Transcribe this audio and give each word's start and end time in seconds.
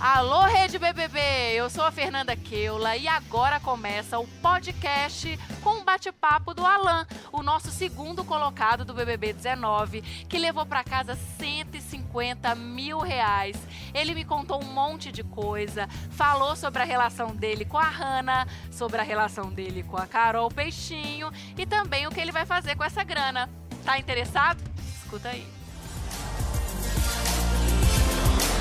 Alô, 0.00 0.42
Rede 0.42 0.78
BBB! 0.78 1.18
Eu 1.56 1.68
sou 1.68 1.82
a 1.82 1.90
Fernanda 1.90 2.36
Keula 2.36 2.96
e 2.96 3.08
agora 3.08 3.58
começa 3.58 4.16
o 4.16 4.28
podcast 4.40 5.36
com 5.60 5.70
um 5.70 5.84
bate-papo 5.84 6.54
do 6.54 6.64
Alan, 6.64 7.04
o 7.32 7.42
nosso 7.42 7.72
segundo 7.72 8.24
colocado 8.24 8.84
do 8.84 8.94
BBB 8.94 9.32
19, 9.32 10.02
que 10.28 10.38
levou 10.38 10.64
para 10.64 10.84
casa 10.84 11.16
150 11.16 12.54
mil 12.54 13.00
reais. 13.00 13.56
Ele 13.92 14.14
me 14.14 14.24
contou 14.24 14.62
um 14.62 14.72
monte 14.72 15.10
de 15.10 15.24
coisa, 15.24 15.88
falou 16.10 16.54
sobre 16.54 16.80
a 16.80 16.86
relação 16.86 17.34
dele 17.34 17.64
com 17.64 17.78
a 17.78 17.88
Hanna, 17.88 18.46
sobre 18.70 19.00
a 19.00 19.04
relação 19.04 19.50
dele 19.50 19.82
com 19.82 19.96
a 19.96 20.06
Carol 20.06 20.48
Peixinho 20.48 21.32
e 21.56 21.66
também 21.66 22.06
o 22.06 22.10
que 22.10 22.20
ele 22.20 22.30
vai 22.30 22.46
fazer 22.46 22.76
com 22.76 22.84
essa 22.84 23.02
grana. 23.02 23.50
Tá 23.84 23.98
interessado? 23.98 24.62
Escuta 25.02 25.30
aí. 25.30 25.58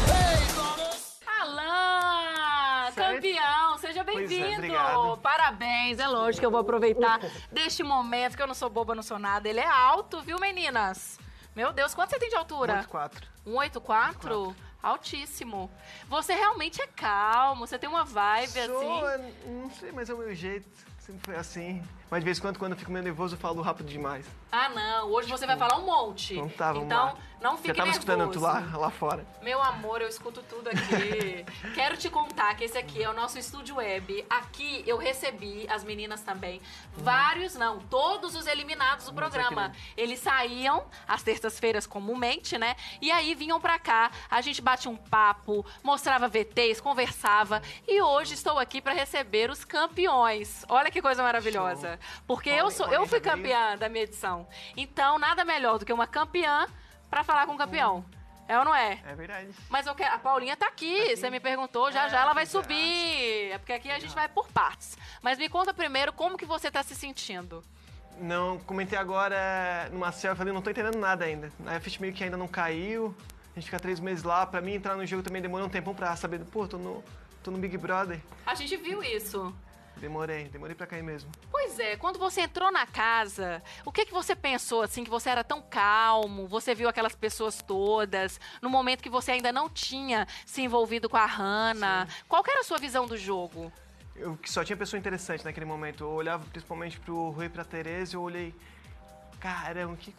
Alan, 0.07 0.56
campeão, 3.21 3.77
seja 3.77 3.99
é, 4.01 4.03
bem-vindo. 4.03 4.55
obrigado. 4.57 5.17
Parabéns, 5.17 5.99
é 5.99 6.07
lógico 6.07 6.39
que 6.41 6.45
eu 6.45 6.51
vou 6.51 6.59
aproveitar 6.59 7.19
deste 7.51 7.83
momento 7.83 8.35
que 8.35 8.41
eu 8.41 8.47
não 8.47 8.53
sou 8.53 8.69
boba, 8.69 8.95
não 8.95 9.03
sou 9.03 9.19
nada. 9.19 9.47
Ele 9.49 9.59
é 9.59 9.67
alto, 9.67 10.21
viu, 10.21 10.39
meninas? 10.39 11.19
Meu 11.55 11.73
Deus, 11.73 11.93
quanto 11.95 12.11
você 12.11 12.19
tem 12.19 12.29
de 12.29 12.35
altura? 12.35 12.85
4. 12.87 13.27
184? 13.43 14.55
Altíssimo. 14.81 15.71
Você 16.07 16.33
realmente 16.33 16.81
é 16.81 16.87
calmo, 16.87 17.65
você 17.65 17.79
tem 17.79 17.89
uma 17.89 18.05
vibe 18.05 18.65
Sou, 18.65 19.05
assim. 19.07 19.33
não 19.45 19.69
sei, 19.71 19.91
mas 19.91 20.09
é 20.09 20.13
o 20.13 20.17
meu 20.17 20.33
jeito. 20.35 20.69
Sempre 20.99 21.21
foi 21.23 21.35
assim. 21.35 21.81
Mas 22.11 22.19
de 22.19 22.25
vez 22.25 22.37
em 22.37 22.41
quando, 22.41 22.59
quando 22.59 22.73
eu 22.73 22.77
fico 22.77 22.91
meio 22.91 23.03
nervoso, 23.03 23.35
eu 23.35 23.39
falo 23.39 23.61
rápido 23.61 23.87
demais. 23.87 24.25
Ah, 24.51 24.69
não, 24.69 25.09
hoje 25.09 25.29
você 25.29 25.47
vai 25.47 25.57
falar 25.57 25.77
um 25.77 25.85
monte. 25.85 26.33
Então 26.35 26.49
tá, 26.49 26.71
vamos 26.73 26.85
Então, 26.85 27.05
lá. 27.05 27.17
Não 27.39 27.55
fique 27.55 27.69
Já 27.69 27.75
tava 27.75 27.91
escutando 27.91 28.17
nervoso. 28.19 28.39
tu 28.39 28.43
lá, 28.43 28.77
lá 28.77 28.89
fora. 28.89 29.25
Meu 29.41 29.61
amor, 29.61 30.01
eu 30.01 30.07
escuto 30.07 30.41
tudo 30.43 30.69
aqui. 30.69 31.45
Quero 31.75 31.95
te 31.95 32.09
contar 32.09 32.55
que 32.55 32.63
esse 32.63 32.77
aqui 32.77 33.03
é 33.03 33.09
o 33.09 33.13
nosso 33.13 33.37
estúdio 33.37 33.75
web. 33.75 34.25
Aqui 34.29 34.83
eu 34.87 34.97
recebi, 34.97 35.67
as 35.69 35.83
meninas 35.83 36.21
também, 36.21 36.61
vários, 36.93 37.55
não, 37.55 37.79
todos 37.79 38.35
os 38.35 38.47
eliminados 38.47 39.05
do 39.05 39.13
programa. 39.13 39.71
Eles 39.95 40.19
saíam 40.19 40.85
às 41.07 41.21
terças-feiras 41.21 41.85
comumente, 41.85 42.57
né? 42.57 42.75
E 43.01 43.11
aí 43.11 43.35
vinham 43.35 43.61
pra 43.61 43.77
cá, 43.77 44.11
a 44.29 44.41
gente 44.41 44.61
bate 44.61 44.89
um 44.89 44.95
papo, 44.95 45.65
mostrava 45.83 46.27
VTs, 46.27 46.81
conversava. 46.81 47.61
E 47.87 48.01
hoje 48.01 48.33
estou 48.33 48.57
aqui 48.57 48.81
pra 48.81 48.93
receber 48.93 49.49
os 49.49 49.63
campeões. 49.63 50.65
Olha 50.67 50.89
que 50.89 51.01
coisa 51.01 51.21
maravilhosa. 51.21 51.99
Porque 52.25 52.49
eu 52.49 52.71
sou, 52.71 52.87
eu 52.87 53.05
fui 53.05 53.19
campeã 53.19 53.77
da 53.77 53.87
minha 53.87 54.03
edição. 54.03 54.47
Então, 54.75 55.19
nada 55.19 55.45
melhor 55.45 55.77
do 55.77 55.85
que 55.85 55.93
uma 55.93 56.07
campeã 56.07 56.67
pra 57.09 57.23
falar 57.23 57.45
com 57.45 57.53
um 57.53 57.57
campeão. 57.57 58.03
É 58.47 58.57
ou 58.57 58.63
não 58.63 58.73
é? 58.73 58.99
É 59.05 59.13
verdade. 59.13 59.49
Mas 59.69 59.85
eu 59.85 59.93
quero, 59.93 60.15
a 60.15 60.17
Paulinha 60.19 60.55
tá 60.55 60.67
aqui, 60.67 60.95
Tá 60.95 61.03
aqui. 61.03 61.17
você 61.17 61.29
me 61.29 61.39
perguntou, 61.39 61.91
já 61.91 62.05
É, 62.05 62.09
já 62.09 62.21
ela 62.21 62.33
vai 62.33 62.45
subir. 62.45 63.51
É 63.51 63.57
porque 63.57 63.73
aqui 63.73 63.91
a 63.91 63.99
gente 63.99 64.15
vai 64.15 64.29
por 64.29 64.47
partes. 64.47 64.97
Mas 65.21 65.37
me 65.37 65.49
conta 65.49 65.73
primeiro 65.73 66.13
como 66.13 66.37
que 66.37 66.45
você 66.45 66.71
tá 66.71 66.81
se 66.81 66.95
sentindo. 66.95 67.61
Não, 68.19 68.57
comentei 68.59 68.97
agora 68.97 69.89
numa 69.91 70.11
selfie, 70.11 70.37
falei, 70.37 70.53
não 70.53 70.61
tô 70.61 70.69
entendendo 70.69 70.97
nada 70.97 71.25
ainda. 71.25 71.51
A 71.65 71.79
ficha 71.79 71.99
meio 71.99 72.13
que 72.13 72.23
ainda 72.23 72.37
não 72.37 72.47
caiu. 72.47 73.13
A 73.51 73.59
gente 73.59 73.65
fica 73.65 73.79
três 73.79 73.99
meses 73.99 74.23
lá. 74.23 74.45
Pra 74.45 74.61
mim 74.61 74.75
entrar 74.75 74.95
no 74.95 75.05
jogo 75.05 75.21
também 75.23 75.41
demorou 75.41 75.67
um 75.67 75.69
tempão 75.69 75.93
pra 75.93 76.15
saber. 76.15 76.39
Pô, 76.45 76.67
tô 76.67 76.77
no, 76.77 77.03
tô 77.43 77.51
no 77.51 77.57
Big 77.57 77.77
Brother. 77.77 78.19
A 78.45 78.55
gente 78.55 78.75
viu 78.77 79.03
isso. 79.03 79.53
Demorei, 79.99 80.47
demorei 80.49 80.75
pra 80.75 80.85
cair 80.85 81.03
mesmo. 81.03 81.31
Pois 81.51 81.79
é, 81.79 81.95
quando 81.97 82.19
você 82.19 82.41
entrou 82.41 82.71
na 82.71 82.85
casa, 82.85 83.61
o 83.85 83.91
que 83.91 84.05
que 84.05 84.13
você 84.13 84.35
pensou 84.35 84.81
assim 84.81 85.03
que 85.03 85.09
você 85.09 85.29
era 85.29 85.43
tão 85.43 85.61
calmo? 85.61 86.47
Você 86.47 86.75
viu 86.75 86.87
aquelas 86.87 87.15
pessoas 87.15 87.61
todas 87.61 88.39
no 88.61 88.69
momento 88.69 89.01
que 89.01 89.09
você 89.09 89.31
ainda 89.31 89.51
não 89.51 89.69
tinha 89.69 90.27
se 90.45 90.61
envolvido 90.61 91.09
com 91.09 91.17
a 91.17 91.25
Hannah? 91.25 92.07
Qual 92.27 92.43
que 92.43 92.51
era 92.51 92.61
a 92.61 92.63
sua 92.63 92.77
visão 92.77 93.05
do 93.07 93.17
jogo? 93.17 93.71
Eu 94.15 94.35
que 94.37 94.51
só 94.51 94.63
tinha 94.63 94.75
pessoa 94.77 94.99
interessante 94.99 95.45
naquele 95.45 95.65
momento. 95.65 96.03
Eu 96.03 96.09
olhava 96.09 96.45
principalmente 96.45 96.99
pro 96.99 97.29
Rui 97.29 97.45
e 97.45 97.49
pra 97.49 97.63
Tereza 97.63 98.13
e 98.13 98.15
eu 98.15 98.21
olhei. 98.21 98.53
Caramba, 99.39 99.95
que, 99.95 100.13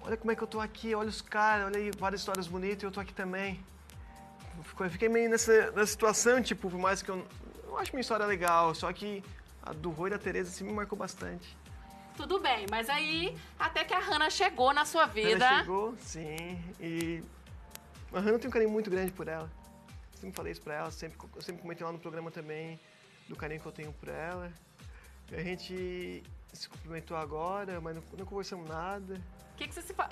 olha 0.00 0.16
como 0.16 0.32
é 0.32 0.36
que 0.36 0.42
eu 0.42 0.46
tô 0.46 0.60
aqui, 0.60 0.94
olha 0.94 1.08
os 1.08 1.20
caras, 1.20 1.66
olha 1.66 1.78
aí 1.78 1.90
várias 1.98 2.22
histórias 2.22 2.46
bonitas 2.46 2.82
e 2.82 2.86
eu 2.86 2.90
tô 2.90 3.00
aqui 3.00 3.12
também. 3.12 3.62
Eu 4.78 4.90
fiquei 4.90 5.08
meio 5.08 5.28
nessa, 5.28 5.70
nessa 5.72 5.86
situação, 5.86 6.40
tipo, 6.40 6.70
por 6.70 6.78
mais 6.78 7.02
que 7.02 7.10
eu. 7.10 7.26
Eu 7.74 7.80
acho 7.80 7.90
minha 7.90 8.02
história 8.02 8.24
legal, 8.24 8.72
só 8.72 8.92
que 8.92 9.22
a 9.60 9.72
do 9.72 9.90
Rui 9.90 10.08
e 10.08 10.12
da 10.12 10.18
Tereza 10.18 10.48
assim, 10.48 10.62
me 10.62 10.72
marcou 10.72 10.96
bastante. 10.96 11.56
Tudo 12.16 12.38
bem, 12.38 12.66
mas 12.70 12.88
aí 12.88 13.36
até 13.58 13.84
que 13.84 13.92
a 13.92 13.98
Hannah 13.98 14.30
chegou 14.30 14.72
na 14.72 14.84
sua 14.84 15.06
vida. 15.06 15.44
Ela 15.44 15.58
chegou, 15.58 15.96
sim, 15.98 16.62
e. 16.78 17.20
A 18.12 18.20
Hannah 18.20 18.38
tem 18.38 18.46
um 18.48 18.52
carinho 18.52 18.70
muito 18.70 18.88
grande 18.88 19.10
por 19.10 19.26
ela. 19.26 19.50
Sempre 20.14 20.36
falei 20.36 20.52
isso 20.52 20.62
pra 20.62 20.74
ela, 20.74 20.90
sempre, 20.92 21.18
eu 21.34 21.42
sempre 21.42 21.62
comentei 21.62 21.84
lá 21.84 21.92
no 21.92 21.98
programa 21.98 22.30
também 22.30 22.78
do 23.28 23.34
carinho 23.34 23.60
que 23.60 23.66
eu 23.66 23.72
tenho 23.72 23.92
por 23.92 24.08
ela. 24.08 24.52
A 25.32 25.42
gente 25.42 26.22
se 26.52 26.68
cumprimentou 26.68 27.16
agora, 27.16 27.80
mas 27.80 27.96
não, 27.96 28.02
não 28.16 28.24
conversamos 28.24 28.68
nada. 28.68 29.20
O 29.52 29.56
que, 29.56 29.66
que 29.66 29.74
você 29.74 29.82
se 29.82 29.94
fala? 29.94 30.10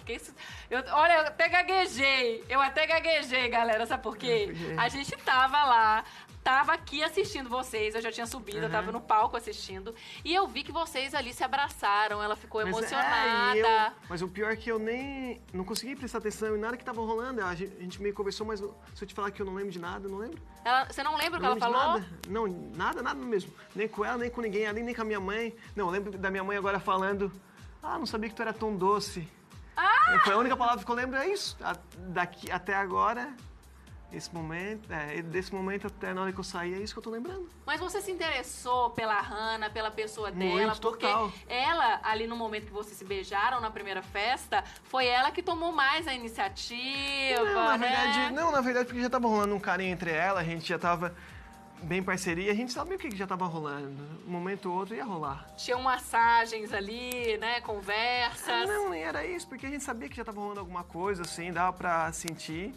Eu, 0.70 0.82
olha, 0.92 1.12
eu 1.14 1.20
até 1.26 1.48
gaguejei. 1.48 2.44
Eu 2.48 2.60
até 2.60 2.86
gaguejei, 2.86 3.48
galera. 3.48 3.84
Sabe? 3.86 4.02
Por 4.02 4.16
quê? 4.16 4.48
A 4.78 4.88
gente 4.88 5.16
tava 5.16 5.64
lá, 5.64 6.04
tava 6.42 6.72
aqui 6.72 7.02
assistindo 7.02 7.48
vocês. 7.48 7.94
Eu 7.94 8.00
já 8.02 8.10
tinha 8.12 8.26
subido, 8.26 8.58
eu 8.58 8.70
tava 8.70 8.90
no 8.92 9.00
palco 9.00 9.36
assistindo. 9.36 9.94
E 10.24 10.34
eu 10.34 10.46
vi 10.46 10.62
que 10.62 10.72
vocês 10.72 11.14
ali 11.14 11.32
se 11.32 11.42
abraçaram. 11.44 12.22
Ela 12.22 12.36
ficou 12.36 12.62
Mas, 12.64 12.76
emocionada. 12.76 13.58
é, 13.58 13.86
eu- 13.88 13.92
mas 14.08 14.22
o 14.22 14.28
pior 14.28 14.50
é 14.52 14.56
que 14.56 14.70
eu 14.70 14.78
nem. 14.78 15.40
Não 15.52 15.64
consegui 15.64 15.94
prestar 15.96 16.18
atenção 16.18 16.56
em 16.56 16.60
nada 16.60 16.76
que 16.76 16.84
tava 16.84 17.00
rolando. 17.00 17.42
A 17.44 17.54
gente, 17.54 17.76
a 17.76 17.80
gente 17.82 18.02
meio 18.02 18.14
conversou, 18.14 18.46
mas 18.46 18.60
se 18.60 18.66
eu 19.02 19.06
te 19.08 19.14
falar 19.14 19.30
que 19.30 19.40
eu 19.40 19.46
não 19.46 19.54
lembro 19.54 19.70
de 19.70 19.78
nada, 19.78 20.08
não 20.08 20.18
lembro. 20.18 20.40
Ela- 20.64 20.86
você 20.86 21.02
não 21.02 21.16
lembra 21.16 21.38
o 21.38 21.40
que 21.40 21.46
ela 21.46 21.56
falou? 21.56 21.78
Nada. 22.00 22.06
Não, 22.28 22.46
nada, 22.76 23.02
nada 23.02 23.24
mesmo. 23.24 23.52
Nem 23.74 23.88
com 23.88 24.04
ela, 24.04 24.18
nem 24.18 24.30
com 24.30 24.40
ninguém 24.40 24.66
ali, 24.66 24.82
nem 24.82 24.94
com 24.94 25.02
a 25.02 25.04
minha 25.04 25.20
mãe. 25.20 25.54
Não, 25.76 25.86
eu 25.86 25.90
lembro 25.90 26.12
da 26.18 26.30
minha 26.30 26.44
mãe 26.44 26.56
agora 26.56 26.78
falando: 26.80 27.32
Ah, 27.82 27.98
não 27.98 28.06
sabia 28.06 28.28
que 28.28 28.34
tu 28.36 28.42
era 28.42 28.52
tão 28.52 28.76
doce. 28.76 29.28
Ah! 29.76 30.20
Foi 30.22 30.34
a 30.34 30.36
única 30.36 30.56
palavra 30.56 30.84
que 30.84 30.90
eu 30.90 30.94
lembro, 30.94 31.16
é 31.16 31.28
isso. 31.28 31.56
A- 31.62 31.76
daqui 31.96 32.50
até 32.50 32.74
agora, 32.74 33.34
esse 34.12 34.32
momento, 34.34 34.92
é, 34.92 35.22
desse 35.22 35.54
momento 35.54 35.86
até 35.86 36.12
na 36.12 36.22
hora 36.22 36.32
que 36.32 36.38
eu 36.38 36.44
saí, 36.44 36.74
é 36.74 36.78
isso 36.78 36.92
que 36.92 36.98
eu 36.98 37.02
tô 37.02 37.10
lembrando. 37.10 37.48
Mas 37.66 37.80
você 37.80 38.00
se 38.00 38.10
interessou 38.10 38.90
pela 38.90 39.20
Hannah, 39.20 39.70
pela 39.70 39.90
pessoa 39.90 40.30
Muito, 40.30 40.56
dela, 40.56 40.76
porque 40.76 41.06
total. 41.06 41.32
ela, 41.48 42.00
ali 42.02 42.26
no 42.26 42.36
momento 42.36 42.66
que 42.66 42.72
vocês 42.72 42.96
se 42.96 43.04
beijaram 43.04 43.60
na 43.60 43.70
primeira 43.70 44.02
festa, 44.02 44.62
foi 44.84 45.06
ela 45.06 45.30
que 45.30 45.42
tomou 45.42 45.72
mais 45.72 46.06
a 46.06 46.14
iniciativa, 46.14 47.44
Não, 47.44 47.64
na 47.64 47.78
né? 47.78 47.88
verdade, 47.88 48.34
não, 48.34 48.52
na 48.52 48.60
verdade, 48.60 48.86
porque 48.86 49.00
já 49.00 49.10
tava 49.10 49.28
rolando 49.28 49.54
um 49.54 49.60
carinho 49.60 49.92
entre 49.92 50.10
ela, 50.10 50.40
a 50.40 50.44
gente 50.44 50.68
já 50.68 50.78
tava 50.78 51.14
bem 51.82 51.98
em 51.98 52.02
parceria, 52.02 52.52
a 52.52 52.54
gente 52.54 52.72
sabia 52.72 52.96
o 52.96 52.98
que 52.98 53.14
já 53.16 53.26
tava 53.26 53.46
rolando. 53.46 54.02
Um 54.26 54.30
momento 54.30 54.70
ou 54.70 54.78
outro 54.78 54.94
ia 54.94 55.04
rolar. 55.04 55.46
Tinham 55.56 55.82
massagens 55.82 56.72
ali, 56.72 57.36
né? 57.38 57.60
Conversas. 57.60 58.68
Não, 58.68 58.90
nem 58.90 59.02
era 59.02 59.26
isso, 59.26 59.48
porque 59.48 59.66
a 59.66 59.70
gente 59.70 59.82
sabia 59.82 60.08
que 60.08 60.16
já 60.16 60.24
tava 60.24 60.40
rolando 60.40 60.60
alguma 60.60 60.84
coisa, 60.84 61.22
assim, 61.22 61.52
dava 61.52 61.72
pra 61.72 62.12
sentir. 62.12 62.74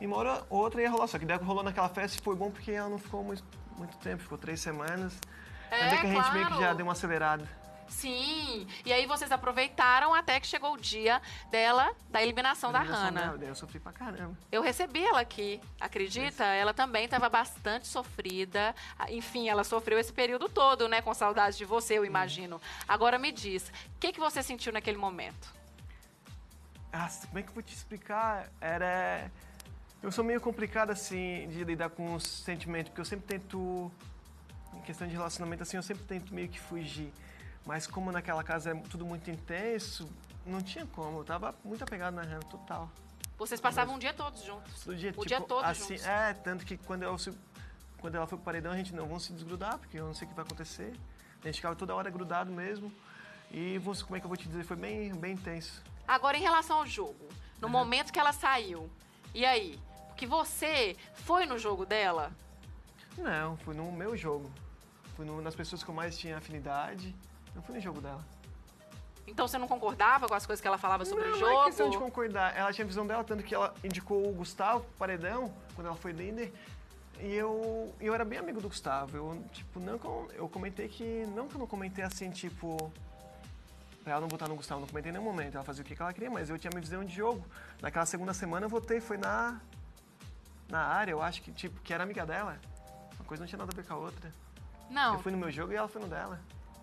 E 0.00 0.06
uma 0.06 0.16
hora 0.16 0.44
ou 0.48 0.60
outra 0.60 0.80
ia 0.80 0.90
rolar, 0.90 1.06
só 1.06 1.18
que 1.18 1.26
daí 1.26 1.36
rolou 1.38 1.62
naquela 1.62 1.88
festa 1.88 2.18
e 2.18 2.22
foi 2.22 2.34
bom 2.34 2.50
porque 2.50 2.70
ela 2.72 2.88
não 2.88 2.98
ficou 2.98 3.22
muito, 3.22 3.44
muito 3.76 3.96
tempo, 3.98 4.22
ficou 4.22 4.38
três 4.38 4.60
semanas. 4.60 5.18
É, 5.70 5.82
Ainda 5.82 5.96
que 5.98 6.06
a 6.06 6.10
gente 6.10 6.32
meio 6.32 6.46
que 6.46 6.52
claro. 6.52 6.62
já 6.64 6.72
deu 6.74 6.86
uma 6.86 6.92
acelerada. 6.92 7.60
Sim. 7.90 8.68
E 8.86 8.92
aí 8.92 9.04
vocês 9.04 9.32
aproveitaram 9.32 10.14
até 10.14 10.38
que 10.38 10.46
chegou 10.46 10.74
o 10.74 10.76
dia 10.78 11.20
dela, 11.50 11.90
da 12.08 12.22
eliminação 12.22 12.70
da 12.70 12.78
Hannah. 12.80 13.36
dela, 13.36 13.50
Eu 13.50 13.54
sofri 13.56 13.80
pra 13.80 13.90
caramba. 13.92 14.38
Eu 14.50 14.62
recebi 14.62 15.04
ela 15.04 15.20
aqui, 15.20 15.60
acredita? 15.80 16.44
Ela 16.44 16.72
também 16.72 17.04
estava 17.04 17.28
bastante 17.28 17.88
sofrida. 17.88 18.74
Ah, 18.96 19.10
Enfim, 19.10 19.48
ela 19.48 19.64
sofreu 19.64 19.98
esse 19.98 20.12
período 20.12 20.48
todo, 20.48 20.88
né? 20.88 21.02
Com 21.02 21.12
saudade 21.12 21.56
de 21.58 21.64
você, 21.64 21.98
eu 21.98 22.04
imagino. 22.04 22.60
Agora 22.86 23.18
me 23.18 23.32
diz, 23.32 23.68
o 23.68 23.98
que, 23.98 24.12
que 24.12 24.20
você 24.20 24.40
sentiu 24.40 24.72
naquele 24.72 24.96
momento? 24.96 25.52
Ah, 26.92 27.08
como 27.26 27.38
é 27.40 27.42
que 27.42 27.48
eu 27.50 27.54
vou 27.54 27.62
te 27.62 27.74
explicar? 27.74 28.48
Era. 28.60 29.30
Eu 30.02 30.10
sou 30.10 30.24
meio 30.24 30.40
complicado 30.40 30.90
assim 30.90 31.48
de 31.48 31.62
lidar 31.62 31.90
com 31.90 32.14
os 32.14 32.24
sentimentos, 32.26 32.88
porque 32.88 33.00
eu 33.00 33.04
sempre 33.04 33.26
tento. 33.26 33.90
Em 34.74 34.80
questão 34.82 35.06
de 35.06 35.12
relacionamento, 35.14 35.62
assim, 35.62 35.76
eu 35.76 35.82
sempre 35.82 36.04
tento 36.04 36.32
meio 36.34 36.48
que 36.48 36.58
fugir. 36.58 37.12
Mas 37.66 37.86
como 37.86 38.10
naquela 38.10 38.42
casa 38.42 38.70
é 38.70 38.74
tudo 38.74 39.04
muito 39.04 39.30
intenso, 39.30 40.08
não 40.46 40.62
tinha 40.62 40.86
como. 40.86 41.18
Eu 41.20 41.24
tava 41.24 41.54
muito 41.64 41.82
apegado 41.84 42.14
na 42.14 42.22
Hannah, 42.22 42.40
total. 42.40 42.90
Vocês 43.36 43.60
passavam 43.60 43.96
o 43.96 43.98
dia 43.98 44.14
todos 44.14 44.42
juntos. 44.42 44.84
Todo 44.84 44.96
dia, 44.96 45.10
o 45.10 45.12
tipo, 45.12 45.26
dia 45.26 45.40
todo 45.40 45.64
assim, 45.64 45.96
juntos. 45.96 46.06
É, 46.06 46.32
tanto 46.34 46.64
que 46.64 46.76
quando, 46.78 47.02
eu, 47.02 47.16
quando 47.98 48.14
ela 48.14 48.26
foi 48.26 48.38
pro 48.38 48.44
paredão, 48.44 48.72
a 48.72 48.76
gente 48.76 48.94
não, 48.94 49.06
vamos 49.06 49.24
se 49.24 49.32
desgrudar, 49.32 49.78
porque 49.78 49.98
eu 49.98 50.06
não 50.06 50.14
sei 50.14 50.26
o 50.26 50.30
que 50.30 50.36
vai 50.36 50.44
acontecer. 50.44 50.94
A 51.42 51.46
gente 51.46 51.56
ficava 51.56 51.74
toda 51.74 51.94
hora 51.94 52.08
grudado 52.10 52.50
mesmo. 52.50 52.92
E 53.50 53.76
vamos- 53.78 54.02
como 54.02 54.16
é 54.16 54.20
que 54.20 54.26
eu 54.26 54.28
vou 54.28 54.36
te 54.36 54.46
dizer? 54.46 54.64
Foi 54.64 54.76
bem, 54.76 55.12
bem 55.14 55.32
intenso. 55.32 55.82
Agora, 56.06 56.36
em 56.36 56.40
relação 56.42 56.78
ao 56.78 56.86
jogo, 56.86 57.28
no 57.60 57.68
momento 57.68 58.12
que 58.12 58.18
ela 58.18 58.32
saiu, 58.32 58.88
e 59.34 59.44
aí? 59.44 59.78
Porque 60.20 60.26
você 60.26 60.98
foi 61.14 61.46
no 61.46 61.58
jogo 61.58 61.86
dela? 61.86 62.30
Não, 63.16 63.56
fui 63.56 63.74
no 63.74 63.90
meu 63.90 64.14
jogo. 64.14 64.50
Fui 65.16 65.24
no- 65.24 65.40
nas 65.40 65.54
pessoas 65.54 65.82
que 65.82 65.88
eu 65.88 65.94
mais 65.94 66.18
tinha 66.18 66.36
afinidade. 66.36 67.16
Não 67.54 67.62
fui 67.62 67.74
no 67.76 67.80
jogo 67.80 68.02
dela. 68.02 68.22
Então 69.26 69.48
você 69.48 69.56
não 69.56 69.66
concordava 69.66 70.28
com 70.28 70.34
as 70.34 70.44
coisas 70.44 70.60
que 70.60 70.68
ela 70.68 70.76
falava 70.76 71.06
sobre 71.06 71.24
não, 71.24 71.36
o 71.38 71.40
não 71.40 71.46
é 71.48 71.52
jogo? 71.52 71.64
questão 71.64 71.88
de 71.88 71.96
concordar. 71.96 72.54
Ela 72.54 72.70
tinha 72.70 72.84
a 72.84 72.86
visão 72.86 73.06
dela, 73.06 73.24
tanto 73.24 73.42
que 73.42 73.54
ela 73.54 73.72
indicou 73.82 74.28
o 74.28 74.32
Gustavo 74.34 74.80
pro 74.84 74.92
paredão, 74.98 75.50
quando 75.74 75.86
ela 75.86 75.96
foi 75.96 76.12
líder. 76.12 76.52
e 77.18 77.34
eu, 77.34 77.94
eu 77.98 78.12
era 78.14 78.24
bem 78.24 78.38
amigo 78.38 78.60
do 78.60 78.68
Gustavo. 78.68 79.16
Eu, 79.16 79.44
tipo, 79.52 79.80
não, 79.80 79.98
que 79.98 80.06
eu- 80.36 80.48
comentei 80.50 80.86
que. 80.88 81.24
Não 81.34 81.48
que 81.48 81.54
eu 81.54 81.58
não 81.60 81.66
comentei 81.66 82.04
assim, 82.04 82.30
tipo. 82.30 82.92
Pra 84.04 84.12
ela 84.12 84.20
não 84.20 84.28
votar 84.28 84.48
no 84.50 84.54
Gustavo, 84.54 84.80
não 84.82 84.88
comentei 84.88 85.08
em 85.10 85.14
nenhum 85.14 85.24
momento. 85.24 85.54
Ela 85.54 85.64
fazia 85.64 85.82
o 85.82 85.86
que 85.86 85.94
que 85.96 86.02
ela 86.02 86.12
queria, 86.12 86.30
mas 86.30 86.50
eu 86.50 86.58
tinha 86.58 86.70
minha 86.70 86.82
visão 86.82 87.02
de 87.04 87.14
jogo. 87.14 87.42
Naquela 87.80 88.04
segunda 88.04 88.34
semana 88.34 88.66
eu 88.66 88.70
votei, 88.70 89.00
foi 89.00 89.16
na. 89.16 89.58
Na 90.70 90.80
área, 90.80 91.12
eu 91.12 91.22
acho 91.22 91.42
que, 91.42 91.50
tipo, 91.52 91.80
que 91.80 91.92
era 91.92 92.04
amiga 92.04 92.24
dela. 92.24 92.58
Uma 93.18 93.24
coisa 93.26 93.42
não 93.42 93.48
tinha 93.48 93.58
nada 93.58 93.72
a 93.72 93.76
ver 93.76 93.86
com 93.86 93.94
a 93.94 93.96
outra. 93.96 94.32
Não, 94.88 95.14
Eu 95.14 95.20
fui 95.20 95.32
no 95.32 95.38
meu 95.38 95.50
jogo 95.50 95.72
e 95.72 95.76
ela 95.76 95.88
foi 95.88 96.00
no 96.00 96.08
dela. 96.08 96.40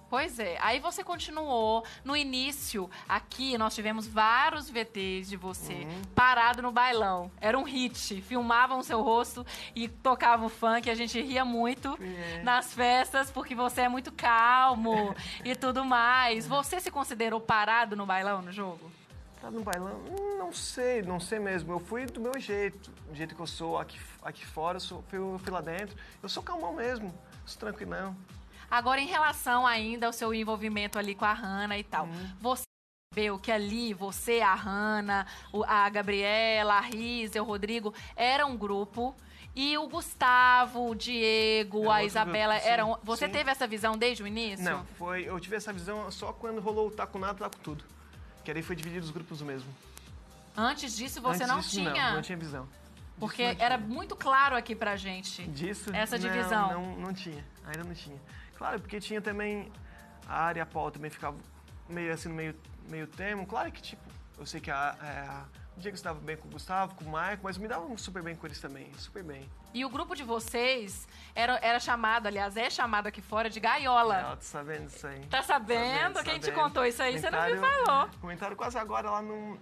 Pois 0.09 0.39
é. 0.39 0.57
Aí 0.61 0.79
você 0.79 1.03
continuou. 1.03 1.83
No 2.05 2.15
início, 2.15 2.89
aqui 3.09 3.57
nós 3.57 3.75
tivemos 3.75 4.07
vários 4.07 4.69
VTs 4.69 5.27
de 5.27 5.35
você 5.35 5.73
Uhum. 5.73 6.01
parado 6.15 6.61
no 6.61 6.71
bailão. 6.71 7.29
Era 7.41 7.59
um 7.59 7.63
hit. 7.63 8.21
Filmavam 8.21 8.79
o 8.79 8.83
seu 8.83 9.01
rosto 9.01 9.45
e 9.75 9.89
tocavam 9.89 10.47
funk. 10.47 10.89
A 10.89 10.95
gente 10.95 11.21
ria 11.21 11.43
muito 11.43 11.97
É. 12.01 12.41
nas 12.41 12.73
festas 12.73 13.29
porque 13.29 13.53
você 13.53 13.81
é 13.81 13.89
muito 13.89 14.09
calmo 14.13 15.13
e 15.43 15.53
tudo 15.57 15.83
mais. 15.83 16.47
Você 16.47 16.79
se 16.79 16.89
considerou 16.89 17.41
parado 17.41 17.93
no 17.97 18.05
bailão 18.05 18.41
no 18.41 18.53
jogo? 18.53 18.86
Tá 19.47 19.51
no 19.51 19.63
bailão? 19.63 19.97
Não 20.37 20.51
sei, 20.51 21.01
não 21.01 21.21
sei 21.21 21.39
mesmo. 21.39 21.71
Eu 21.71 21.79
fui 21.79 22.05
do 22.05 22.19
meu 22.19 22.37
jeito, 22.37 22.91
do 23.07 23.15
jeito 23.15 23.33
que 23.33 23.39
eu 23.39 23.47
sou 23.47 23.77
aqui, 23.77 23.97
aqui 24.21 24.45
fora, 24.45 24.75
eu, 24.75 24.81
sou, 24.81 25.01
fui, 25.07 25.17
eu 25.19 25.39
fui 25.41 25.53
lá 25.53 25.61
dentro. 25.61 25.95
Eu 26.21 26.27
sou 26.27 26.43
calmão 26.43 26.73
mesmo, 26.73 27.17
sou 27.45 27.57
tranquilão. 27.57 28.13
Agora, 28.69 28.99
em 28.99 29.07
relação 29.07 29.65
ainda 29.65 30.05
ao 30.05 30.11
seu 30.11 30.33
envolvimento 30.33 30.99
ali 30.99 31.15
com 31.15 31.23
a 31.23 31.31
Hanna 31.31 31.77
e 31.77 31.83
tal, 31.85 32.07
Uhum. 32.07 32.29
você 32.41 32.63
percebeu 33.15 33.39
que 33.39 33.49
ali 33.49 33.93
você, 33.93 34.41
a 34.41 34.53
Hanna, 34.53 35.25
a 35.65 35.89
Gabriela, 35.89 36.73
a 36.73 36.81
Risa, 36.81 37.41
o 37.41 37.45
Rodrigo, 37.45 37.93
era 38.17 38.45
um 38.45 38.57
grupo. 38.57 39.15
E 39.55 39.77
o 39.77 39.87
Gustavo, 39.87 40.89
o 40.89 40.93
Diego, 40.93 41.83
Era 41.85 41.93
a 41.93 42.03
Isabela 42.03 42.55
grupo, 42.55 42.67
eram. 42.69 42.99
Você 43.01 43.27
sim. 43.27 43.31
teve 43.31 43.49
essa 43.49 43.65
visão 43.65 43.97
desde 43.97 44.23
o 44.23 44.27
início? 44.27 44.65
Não, 44.65 44.85
foi, 44.97 45.23
eu 45.23 45.39
tive 45.39 45.55
essa 45.55 45.71
visão 45.71 46.11
só 46.11 46.33
quando 46.33 46.59
rolou 46.59 46.89
o 46.89 46.91
taco 46.91 47.17
nada, 47.17 47.39
taco 47.39 47.55
tudo. 47.63 47.96
Que 48.47 48.51
aí 48.51 48.63
foi 48.63 48.77
dividido 48.77 49.03
os 49.03 49.11
grupos 49.11 49.41
mesmo. 49.41 49.69
Antes 50.55 50.95
disso 50.95 51.19
você 51.19 51.43
Antes 51.43 51.47
não 51.49 51.59
disso, 51.59 51.69
tinha. 51.71 51.93
Não, 51.93 52.13
não 52.13 52.21
tinha 52.21 52.37
visão. 52.37 52.63
Disso 52.63 52.79
Porque 53.19 53.45
não 53.45 53.55
tinha. 53.55 53.65
era 53.65 53.77
muito 53.77 54.15
claro 54.15 54.55
aqui 54.55 54.73
pra 54.73 54.95
gente. 54.95 55.45
Disso? 55.47 55.93
essa 55.93 56.17
não, 56.17 56.29
divisão. 56.29 56.71
Não, 56.71 56.95
não 56.95 57.13
tinha, 57.13 57.43
ainda 57.65 57.83
não 57.83 57.93
tinha. 57.93 58.17
Claro, 58.57 58.79
porque 58.79 59.01
tinha 59.01 59.19
também 59.21 59.69
a 60.25 60.43
área 60.43 60.63
a 60.63 60.65
Paul 60.65 60.89
também 60.91 61.11
ficava 61.11 61.35
meio 61.89 62.13
assim, 62.13 62.29
no 62.29 62.35
meio, 62.35 62.55
meio 62.89 63.05
termo. 63.05 63.45
Claro 63.45 63.69
que, 63.69 63.81
tipo, 63.81 64.01
eu 64.39 64.45
sei 64.45 64.61
que 64.61 64.71
a, 64.71 64.95
é, 65.01 65.29
a, 65.29 65.45
o 65.77 65.79
Diego 65.79 65.95
estava 65.95 66.19
bem 66.19 66.35
com 66.35 66.47
o 66.47 66.51
Gustavo, 66.51 66.95
com 66.95 67.05
o 67.05 67.09
Marco, 67.09 67.43
mas 67.43 67.57
me 67.57 67.67
dava 67.67 67.85
super 67.97 68.23
bem 68.23 68.35
com 68.35 68.47
eles 68.47 68.59
também, 68.59 68.91
super 68.97 69.23
bem. 69.23 69.47
E 69.75 69.85
o 69.85 69.89
grupo 69.89 70.15
de 70.15 70.23
vocês 70.23 71.07
era, 71.35 71.59
era 71.61 71.79
chamado, 71.79 72.25
aliás, 72.25 72.57
é 72.57 72.67
chamado 72.67 73.05
aqui 73.05 73.21
fora 73.21 73.47
de 73.47 73.59
gaiola. 73.59 74.15
Ela 74.15 74.35
tá 74.35 74.41
sabendo 74.41 74.87
isso 74.87 75.05
aí. 75.05 75.19
Tá 75.27 75.43
sabendo? 75.43 76.15
Sabendo, 76.15 76.23
Quem 76.23 76.39
te 76.39 76.47
sabendo. 76.47 76.63
contou 76.63 76.83
isso 76.83 77.01
aí? 77.03 77.19
Você 77.19 77.29
não 77.29 77.45
me 77.45 77.57
falou. 77.57 78.09
Comentaram 78.19 78.55
quase 78.55 78.75
agora 78.75 79.11
lá 79.11 79.21
num, 79.21 79.55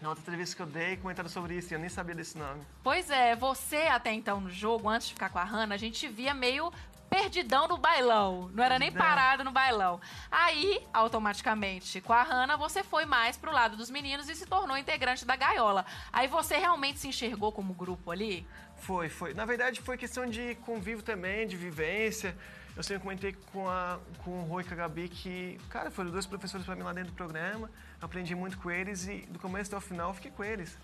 na 0.00 0.10
outra 0.10 0.22
entrevista 0.22 0.54
que 0.54 0.62
eu 0.62 0.66
dei, 0.66 0.96
comentaram 0.96 1.28
sobre 1.28 1.56
isso 1.56 1.72
e 1.72 1.74
eu 1.74 1.80
nem 1.80 1.88
sabia 1.88 2.14
desse 2.14 2.38
nome. 2.38 2.62
Pois 2.84 3.10
é, 3.10 3.34
você 3.34 3.88
até 3.88 4.12
então 4.12 4.40
no 4.40 4.50
jogo, 4.50 4.88
antes 4.88 5.08
de 5.08 5.14
ficar 5.14 5.28
com 5.28 5.40
a 5.40 5.44
Hannah, 5.44 5.74
a 5.74 5.78
gente 5.78 6.06
via 6.06 6.32
meio 6.32 6.72
perdidão 7.08 7.66
no 7.66 7.76
bailão. 7.76 8.50
Não 8.52 8.62
era 8.62 8.78
nem 8.78 8.92
parado 8.92 9.44
no 9.44 9.50
bailão. 9.50 10.00
Aí, 10.30 10.80
automaticamente, 10.92 12.00
com 12.00 12.12
a 12.12 12.22
Hannah, 12.22 12.56
você 12.56 12.82
foi 12.82 13.04
mais 13.04 13.36
pro 13.36 13.52
lado 13.52 13.76
dos 13.76 13.90
meninos 13.90 14.28
e 14.28 14.34
se 14.34 14.46
tornou 14.46 14.76
integrante 14.76 15.24
da 15.24 15.36
gaiola. 15.36 15.84
Aí 16.12 16.28
você 16.28 16.56
realmente 16.56 16.98
se 16.98 17.08
enxergou 17.08 17.50
como 17.52 17.74
grupo 17.74 18.10
ali? 18.10 18.46
Foi, 18.76 19.08
foi. 19.08 19.34
Na 19.34 19.44
verdade, 19.44 19.80
foi 19.80 19.96
questão 19.96 20.26
de 20.26 20.54
convívio 20.56 21.02
também, 21.02 21.46
de 21.46 21.56
vivência. 21.56 22.36
Eu 22.76 22.82
sempre 22.82 23.02
comentei 23.02 23.36
com, 23.52 23.68
a, 23.68 23.98
com 24.22 24.30
o 24.40 24.44
Rui 24.44 24.62
e 24.62 24.66
com 24.66 24.74
a 24.74 24.76
Gabi 24.76 25.08
que, 25.08 25.58
cara, 25.68 25.90
foram 25.90 26.10
dois 26.10 26.26
professores 26.26 26.64
para 26.64 26.76
mim 26.76 26.82
lá 26.82 26.92
dentro 26.92 27.10
do 27.10 27.16
programa. 27.16 27.68
Aprendi 28.00 28.34
muito 28.36 28.56
com 28.58 28.70
eles 28.70 29.08
e 29.08 29.26
do 29.28 29.38
começo 29.38 29.68
até 29.68 29.76
o 29.76 29.80
final 29.80 30.10
eu 30.10 30.14
fiquei 30.14 30.30
com 30.30 30.44
eles. 30.44 30.78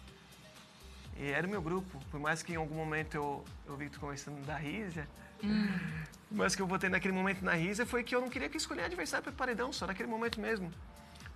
E 1.16 1.30
era 1.30 1.46
o 1.46 1.50
meu 1.50 1.62
grupo. 1.62 2.00
Por 2.10 2.18
mais 2.18 2.42
que 2.42 2.52
em 2.52 2.56
algum 2.56 2.74
momento 2.74 3.14
eu, 3.14 3.44
eu 3.66 3.76
vi 3.76 3.88
tu 3.88 4.00
conversando 4.00 4.44
da 4.44 4.56
Rízia, 4.56 5.08
mais 6.31 6.55
que 6.55 6.62
eu 6.62 6.67
votei 6.67 6.91
naquele 6.91 7.14
momento 7.14 7.44
na 7.44 7.52
Rízia, 7.52 7.87
foi 7.87 8.02
que 8.02 8.14
eu 8.14 8.20
não 8.20 8.29
queria 8.29 8.49
que 8.49 8.56
escolher 8.56 8.85
adversário 8.85 9.23
para 9.23 9.32
paredão, 9.32 9.73
só 9.73 9.87
naquele 9.87 10.08
momento 10.08 10.41
mesmo. 10.41 10.70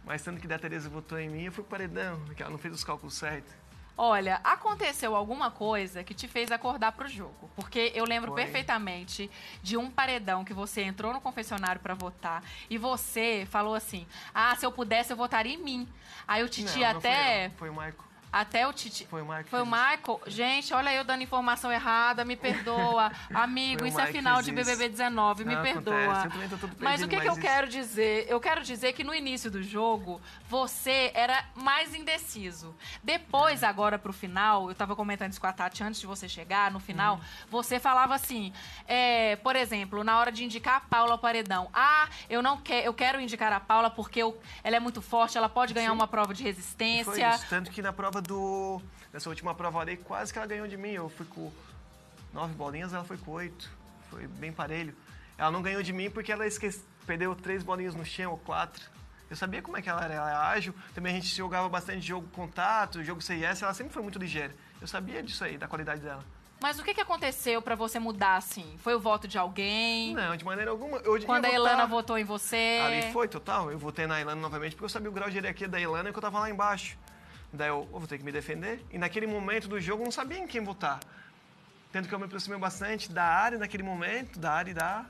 Mas 0.04 0.22
tanto 0.22 0.40
que 0.40 0.46
da 0.46 0.58
Tereza 0.58 0.88
votou 0.88 1.18
em 1.18 1.28
mim, 1.28 1.44
eu 1.44 1.52
fui 1.52 1.62
pro 1.62 1.70
paredão, 1.70 2.20
porque 2.24 2.42
ela 2.42 2.50
não 2.50 2.58
fez 2.58 2.74
os 2.74 2.82
cálculos 2.82 3.14
certos. 3.14 3.52
Olha, 4.00 4.40
aconteceu 4.44 5.16
alguma 5.16 5.50
coisa 5.50 6.04
que 6.04 6.14
te 6.14 6.28
fez 6.28 6.52
acordar 6.52 6.92
pro 6.92 7.08
jogo. 7.08 7.50
Porque 7.56 7.90
eu 7.96 8.04
lembro 8.04 8.30
Foi. 8.30 8.44
perfeitamente 8.44 9.28
de 9.60 9.76
um 9.76 9.90
paredão 9.90 10.44
que 10.44 10.54
você 10.54 10.82
entrou 10.82 11.12
no 11.12 11.20
confessionário 11.20 11.80
pra 11.80 11.94
votar 11.94 12.44
e 12.70 12.78
você 12.78 13.44
falou 13.50 13.74
assim: 13.74 14.06
Ah, 14.32 14.54
se 14.54 14.64
eu 14.64 14.70
pudesse, 14.70 15.12
eu 15.12 15.16
votaria 15.16 15.52
em 15.52 15.58
mim. 15.58 15.88
Aí 16.28 16.44
o 16.44 16.48
Titi 16.48 16.78
não, 16.78 16.92
não 16.92 16.98
até. 16.98 17.46
eu, 17.46 17.50
foi 17.58 17.68
o 17.68 17.74
Marco. 17.74 18.07
Até 18.32 18.66
o 18.68 18.72
Titi. 18.72 19.06
Foi 19.06 19.22
o 19.22 19.26
Marco. 19.26 19.44
que 19.44 19.50
Foi 19.50 19.60
o 19.60 19.62
isso. 19.62 19.70
Michael. 19.70 20.20
Gente, 20.26 20.74
olha 20.74 20.92
eu 20.92 21.02
dando 21.04 21.22
informação 21.22 21.72
errada, 21.72 22.24
me 22.24 22.36
perdoa. 22.36 23.10
Amigo, 23.32 23.86
isso 23.86 24.00
é 24.00 24.06
final 24.06 24.42
de 24.42 24.50
isso. 24.52 24.54
BBB 24.54 24.88
19, 24.90 25.44
me 25.44 25.54
Não, 25.54 25.62
perdoa. 25.62 26.12
acontece, 26.24 26.48
todo 26.56 26.76
Mas 26.78 27.00
o 27.02 27.06
perdido, 27.06 27.08
que, 27.08 27.20
que 27.20 27.28
eu 27.28 27.34
mas 27.36 27.42
quero 27.44 27.68
dizer? 27.68 28.26
Eu 28.28 28.40
quero 28.40 28.62
dizer 28.62 28.92
que 28.92 29.02
no 29.02 29.14
início 29.14 29.50
do 29.50 29.62
jogo, 29.62 30.20
você 30.48 31.10
era 31.14 31.44
mais 31.54 31.94
indeciso. 31.94 32.74
Depois, 33.02 33.64
agora 33.64 33.98
pro 33.98 34.12
final, 34.12 34.68
eu 34.68 34.74
tava 34.74 34.94
comentando 34.94 35.30
isso 35.32 35.40
com 35.40 35.46
a 35.46 35.52
Tati 35.52 35.82
antes 35.82 36.00
de 36.00 36.06
você 36.06 36.28
chegar, 36.28 36.70
no 36.70 36.80
final, 36.80 37.16
Uhum. 37.16 37.20
você 37.50 37.78
falava 37.80 38.14
assim, 38.14 38.52
é, 38.86 39.36
por 39.36 39.56
exemplo, 39.56 40.04
na 40.04 40.18
hora 40.18 40.30
de 40.30 40.44
indicar 40.44 40.76
a 40.76 40.80
Paula 40.80 41.12
ao 41.12 41.18
paredão. 41.18 41.68
Ah, 41.72 42.08
eu 42.28 42.42
não 42.42 42.58
quero, 42.58 42.86
eu 42.86 42.94
quero 42.94 43.20
indicar 43.20 43.52
a 43.52 43.60
Paula 43.60 43.88
porque 43.90 44.20
eu- 44.22 44.38
ela 44.62 44.76
é 44.76 44.80
muito 44.80 45.00
forte, 45.00 45.38
ela 45.38 45.48
pode 45.48 45.72
ganhar 45.72 45.88
Sim. 45.90 45.94
uma 45.96 46.06
prova 46.06 46.34
de 46.34 46.42
E 46.42 46.44
foi 46.44 46.52
resistência. 46.52 47.30
isso. 47.34 47.46
Tanto 47.48 47.70
que 47.70 47.80
na 47.82 47.92
prova 48.18 48.22
do. 48.22 48.80
Nessa 49.12 49.28
última 49.28 49.54
prova 49.54 49.80
ali, 49.80 49.96
quase 49.96 50.32
que 50.32 50.38
ela 50.38 50.46
ganhou 50.46 50.66
de 50.66 50.76
mim. 50.76 50.90
Eu 50.90 51.08
fui 51.08 51.26
com 51.26 51.50
nove 52.32 52.54
bolinhas, 52.54 52.92
ela 52.92 53.04
foi 53.04 53.16
com 53.16 53.32
oito. 53.32 53.70
Foi 54.10 54.26
bem 54.26 54.52
parelho. 54.52 54.94
Ela 55.36 55.50
não 55.50 55.62
ganhou 55.62 55.82
de 55.82 55.92
mim 55.92 56.10
porque 56.10 56.32
ela 56.32 56.46
esquece... 56.46 56.82
perdeu 57.06 57.34
três 57.34 57.62
bolinhas 57.62 57.94
no 57.94 58.04
chão, 58.04 58.32
ou 58.32 58.38
quatro. 58.38 58.84
Eu 59.30 59.36
sabia 59.36 59.62
como 59.62 59.76
é 59.76 59.82
que 59.82 59.88
ela 59.88 60.02
era, 60.04 60.14
ela 60.14 60.30
é 60.30 60.34
ágil. 60.34 60.74
Também 60.94 61.12
a 61.12 61.20
gente 61.20 61.34
jogava 61.34 61.68
bastante 61.68 62.00
jogo 62.00 62.26
contato, 62.28 63.04
jogo 63.04 63.20
CIS. 63.20 63.62
Ela 63.62 63.74
sempre 63.74 63.92
foi 63.92 64.02
muito 64.02 64.18
ligeira. 64.18 64.54
Eu 64.80 64.86
sabia 64.86 65.22
disso 65.22 65.44
aí, 65.44 65.58
da 65.58 65.68
qualidade 65.68 66.00
dela. 66.00 66.24
Mas 66.60 66.78
o 66.78 66.82
que, 66.82 66.92
que 66.92 67.00
aconteceu 67.00 67.62
pra 67.62 67.76
você 67.76 68.00
mudar 68.00 68.36
assim? 68.36 68.76
Foi 68.78 68.94
o 68.94 68.98
voto 68.98 69.28
de 69.28 69.38
alguém? 69.38 70.12
Não, 70.12 70.34
de 70.34 70.44
maneira 70.44 70.70
alguma. 70.72 70.98
Eu 70.98 71.22
Quando 71.24 71.44
a 71.44 71.50
Elana 71.50 71.86
votou 71.86 72.18
em 72.18 72.24
você? 72.24 72.80
Ali 72.84 73.12
foi, 73.12 73.28
total. 73.28 73.70
Eu 73.70 73.78
votei 73.78 74.06
na 74.06 74.20
Ilana 74.20 74.40
novamente 74.40 74.72
porque 74.72 74.86
eu 74.86 74.88
sabia 74.88 75.08
o 75.08 75.12
grau 75.12 75.30
de 75.30 75.36
hierarquia 75.36 75.68
da 75.68 75.78
Ilana 75.78 76.08
e 76.08 76.12
que 76.12 76.18
eu 76.18 76.22
tava 76.22 76.40
lá 76.40 76.50
embaixo. 76.50 76.98
Daí 77.52 77.68
eu, 77.68 77.88
vou 77.90 78.06
ter 78.06 78.18
que 78.18 78.24
me 78.24 78.32
defender. 78.32 78.84
E 78.90 78.98
naquele 78.98 79.26
momento 79.26 79.68
do 79.68 79.80
jogo 79.80 80.02
eu 80.02 80.04
não 80.06 80.12
sabia 80.12 80.38
em 80.38 80.46
quem 80.46 80.62
votar. 80.62 81.00
Tanto 81.90 82.08
que 82.08 82.14
eu 82.14 82.18
me 82.18 82.26
aproximei 82.26 82.58
bastante 82.58 83.10
da 83.10 83.24
área 83.24 83.58
naquele 83.58 83.82
momento, 83.82 84.38
da 84.38 84.52
área 84.52 84.70
e 84.70 84.74
da. 84.74 85.06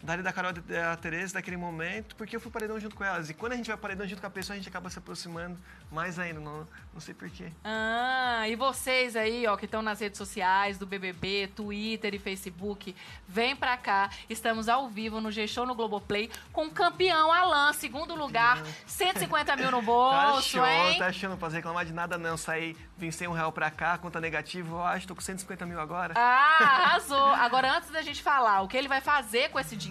Da 0.00 0.12
área 0.12 0.22
da 0.22 0.32
Carol 0.32 0.52
e 0.52 0.60
da 0.60 0.96
Tereza 0.96 1.34
naquele 1.34 1.56
momento, 1.56 2.14
porque 2.14 2.36
eu 2.36 2.40
fui 2.40 2.52
paredão 2.52 2.78
junto 2.78 2.94
com 2.94 3.02
elas. 3.04 3.28
E 3.30 3.34
quando 3.34 3.52
a 3.52 3.56
gente 3.56 3.66
vai 3.66 3.76
paredão 3.76 4.06
junto 4.06 4.20
com 4.20 4.26
a 4.28 4.30
pessoa, 4.30 4.54
a 4.54 4.56
gente 4.56 4.68
acaba 4.68 4.88
se 4.88 4.98
aproximando 4.98 5.58
mais 5.90 6.18
ainda. 6.20 6.38
Não, 6.38 6.66
não 6.94 7.00
sei 7.00 7.14
porquê. 7.14 7.50
Ah, 7.64 8.48
e 8.48 8.54
vocês 8.54 9.16
aí, 9.16 9.44
ó, 9.48 9.56
que 9.56 9.64
estão 9.64 9.82
nas 9.82 9.98
redes 10.00 10.16
sociais 10.16 10.78
do 10.78 10.86
BBB, 10.86 11.48
Twitter 11.54 12.14
e 12.14 12.18
Facebook, 12.18 12.94
vem 13.26 13.56
pra 13.56 13.76
cá. 13.76 14.08
Estamos 14.30 14.68
ao 14.68 14.88
vivo 14.88 15.20
no 15.20 15.32
G-Show 15.32 15.66
no 15.66 15.74
Globoplay 15.74 16.30
com 16.52 16.66
o 16.66 16.70
campeão 16.70 17.32
Alan, 17.32 17.72
segundo 17.72 18.14
lugar, 18.14 18.62
150 18.86 19.56
mil 19.56 19.70
no 19.72 19.78
Tá 19.88 20.30
bolso, 20.32 20.48
show, 20.50 20.66
hein? 20.66 20.98
tá 20.98 21.06
achando, 21.06 21.30
não 21.32 21.38
posso 21.38 21.56
reclamar 21.56 21.84
de 21.84 21.92
nada 21.92 22.16
não. 22.16 22.36
Saí, 22.36 22.76
vim 22.96 23.10
100 23.10 23.28
um 23.28 23.32
real 23.32 23.50
pra 23.50 23.68
cá, 23.70 23.98
conta 23.98 24.20
negativa, 24.20 24.68
eu 24.76 24.82
acho, 24.84 25.08
tô 25.08 25.14
com 25.14 25.20
150 25.20 25.66
mil 25.66 25.80
agora. 25.80 26.14
Ah, 26.16 26.84
arrasou. 26.84 27.18
Agora, 27.34 27.76
antes 27.76 27.90
da 27.90 28.00
gente 28.00 28.22
falar 28.22 28.62
o 28.62 28.68
que 28.68 28.76
ele 28.76 28.86
vai 28.88 29.00
fazer 29.00 29.50
com 29.50 29.58
esse 29.58 29.74
dinheiro, 29.74 29.87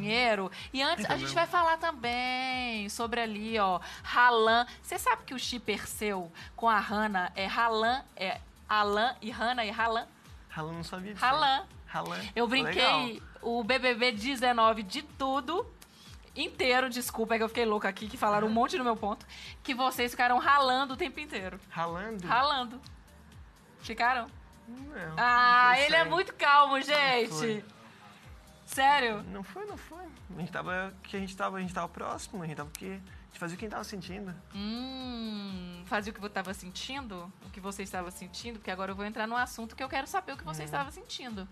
e 0.73 0.81
antes 0.81 1.05
a 1.05 1.17
gente 1.17 1.33
vai 1.33 1.47
falar 1.47 1.77
também 1.77 2.89
sobre 2.89 3.21
ali, 3.21 3.57
ó, 3.59 3.79
Ralan. 4.03 4.65
Você 4.81 4.97
sabe 4.97 5.23
que 5.23 5.33
o 5.33 5.39
shipper 5.39 5.87
seu 5.87 6.31
com 6.55 6.67
a 6.67 6.79
Hannah 6.79 7.31
é 7.35 7.45
Ralan, 7.45 8.03
é 8.15 8.39
Alan 8.67 9.15
e 9.21 9.29
Hannah 9.31 9.65
e 9.65 9.71
Ralan? 9.71 10.07
Ralan 10.49 10.73
não 10.73 10.83
sabia 10.83 11.13
disso. 11.13 11.23
Ralan. 11.23 11.65
Eu 12.35 12.45
Legal. 12.45 12.71
brinquei 12.71 13.23
o 13.41 13.63
BBB 13.63 14.11
19 14.11 14.83
de 14.83 15.01
tudo 15.01 15.65
inteiro, 16.35 16.89
desculpa, 16.89 17.35
é 17.35 17.37
que 17.37 17.43
eu 17.43 17.49
fiquei 17.49 17.65
louca 17.65 17.89
aqui, 17.89 18.07
que 18.07 18.17
falaram 18.17 18.47
um 18.47 18.51
monte 18.51 18.77
no 18.77 18.83
meu 18.83 18.95
ponto, 18.95 19.25
que 19.63 19.73
vocês 19.73 20.11
ficaram 20.11 20.37
ralando 20.37 20.93
o 20.93 20.97
tempo 20.97 21.19
inteiro. 21.19 21.59
Ralando? 21.69 22.27
Ralando. 22.27 22.81
Ficaram? 23.79 24.27
Não. 24.67 25.15
Ah, 25.17 25.73
não 25.73 25.81
ele 25.81 25.95
é 25.95 26.03
muito 26.03 26.33
calmo, 26.33 26.79
gente. 26.81 27.63
Sério? 28.67 29.23
Não 29.23 29.43
foi, 29.43 29.65
não 29.65 29.77
foi. 29.77 30.05
A 30.35 30.39
gente 30.39 30.51
tava. 30.51 30.93
Que 31.01 31.15
a 31.15 31.19
gente 31.19 31.35
tava, 31.35 31.57
a 31.57 31.61
gente 31.61 31.73
tava 31.73 31.87
próximo, 31.87 32.43
a 32.43 32.45
gente 32.45 32.57
tava 32.57 32.69
que. 32.69 32.85
A 32.85 33.27
gente 33.29 33.39
fazer 33.39 33.55
o 33.55 33.57
que 33.57 33.63
a 33.63 33.67
gente 33.67 33.71
tava 33.71 33.83
sentindo. 33.85 34.35
Hum, 34.53 35.83
fazia 35.85 36.11
o 36.11 36.13
que 36.13 36.19
você 36.19 36.27
estava 36.27 36.53
sentindo? 36.53 37.31
O 37.45 37.49
que 37.49 37.61
você 37.61 37.83
estava 37.83 38.11
sentindo? 38.11 38.59
Porque 38.59 38.69
agora 38.69 38.91
eu 38.91 38.95
vou 38.95 39.05
entrar 39.05 39.25
no 39.25 39.37
assunto 39.37 39.75
que 39.75 39.81
eu 39.81 39.87
quero 39.87 40.05
saber 40.05 40.33
o 40.33 40.37
que 40.37 40.43
você 40.43 40.63
estava 40.63 40.91
sentindo. 40.91 41.47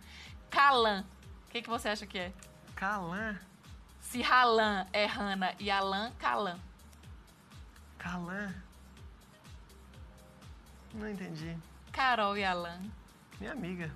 Calan. 0.49 1.05
O 1.47 1.51
que, 1.51 1.61
que 1.61 1.69
você 1.69 1.87
acha 1.87 2.05
que 2.05 2.19
é? 2.19 2.33
Calan. 2.75 3.39
Se 4.01 4.21
Ralan 4.21 4.85
é 4.91 5.05
Rana 5.05 5.55
e 5.57 5.71
Alan, 5.71 6.11
Calan. 6.19 6.59
Calan. 7.97 8.53
Não 10.93 11.09
entendi. 11.09 11.57
Carol 11.93 12.37
e 12.37 12.43
Alan. 12.43 12.81
Minha 13.39 13.53
amiga. 13.53 13.89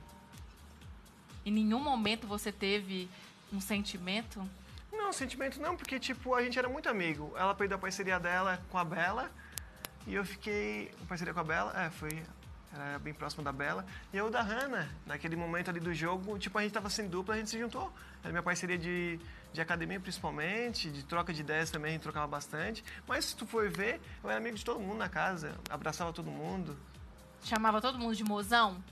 Em 1.45 1.51
nenhum 1.51 1.79
momento 1.79 2.27
você 2.27 2.51
teve 2.51 3.09
um 3.51 3.59
sentimento? 3.59 4.47
Não, 4.91 5.13
sentimento 5.13 5.61
não, 5.61 5.75
porque, 5.75 5.99
tipo, 5.99 6.33
a 6.33 6.43
gente 6.43 6.57
era 6.57 6.67
muito 6.67 6.89
amigo. 6.89 7.33
Ela 7.37 7.53
perdeu 7.53 7.77
a 7.77 7.79
parceria 7.79 8.19
dela 8.19 8.61
com 8.69 8.77
a 8.77 8.83
Bela 8.83 9.31
e 10.05 10.15
eu 10.15 10.25
fiquei. 10.25 10.91
Parceria 11.07 11.33
com 11.33 11.39
a 11.39 11.43
Bela? 11.43 11.73
É, 11.79 11.89
foi. 11.89 12.23
Era 12.73 12.99
bem 12.99 13.13
próximo 13.13 13.43
da 13.43 13.51
Bela. 13.51 13.85
E 14.13 14.17
eu 14.17 14.29
da 14.29 14.41
Hannah, 14.41 14.87
naquele 15.05 15.35
momento 15.35 15.69
ali 15.69 15.79
do 15.79 15.93
jogo, 15.93 16.37
tipo, 16.37 16.57
a 16.57 16.61
gente 16.61 16.71
tava 16.71 16.89
sem 16.89 17.07
dupla, 17.07 17.33
a 17.33 17.37
gente 17.37 17.49
se 17.49 17.59
juntou. 17.59 17.91
Era 18.23 18.31
minha 18.31 18.43
parceria 18.43 18.77
de, 18.77 19.19
de 19.51 19.61
academia, 19.61 19.99
principalmente, 19.99 20.89
de 20.91 21.03
troca 21.03 21.33
de 21.33 21.41
ideias 21.41 21.71
também, 21.71 21.89
a 21.89 21.93
gente 21.93 22.03
trocava 22.03 22.27
bastante. 22.27 22.83
Mas 23.07 23.25
se 23.25 23.35
tu 23.35 23.47
for 23.47 23.69
ver, 23.69 23.99
eu 24.23 24.29
era 24.29 24.37
amigo 24.37 24.55
de 24.55 24.63
todo 24.63 24.79
mundo 24.79 24.97
na 24.97 25.09
casa, 25.09 25.55
abraçava 25.69 26.13
todo 26.13 26.29
mundo. 26.29 26.77
Chamava 27.43 27.81
todo 27.81 27.97
mundo 27.97 28.15
de 28.15 28.23
mozão? 28.23 28.83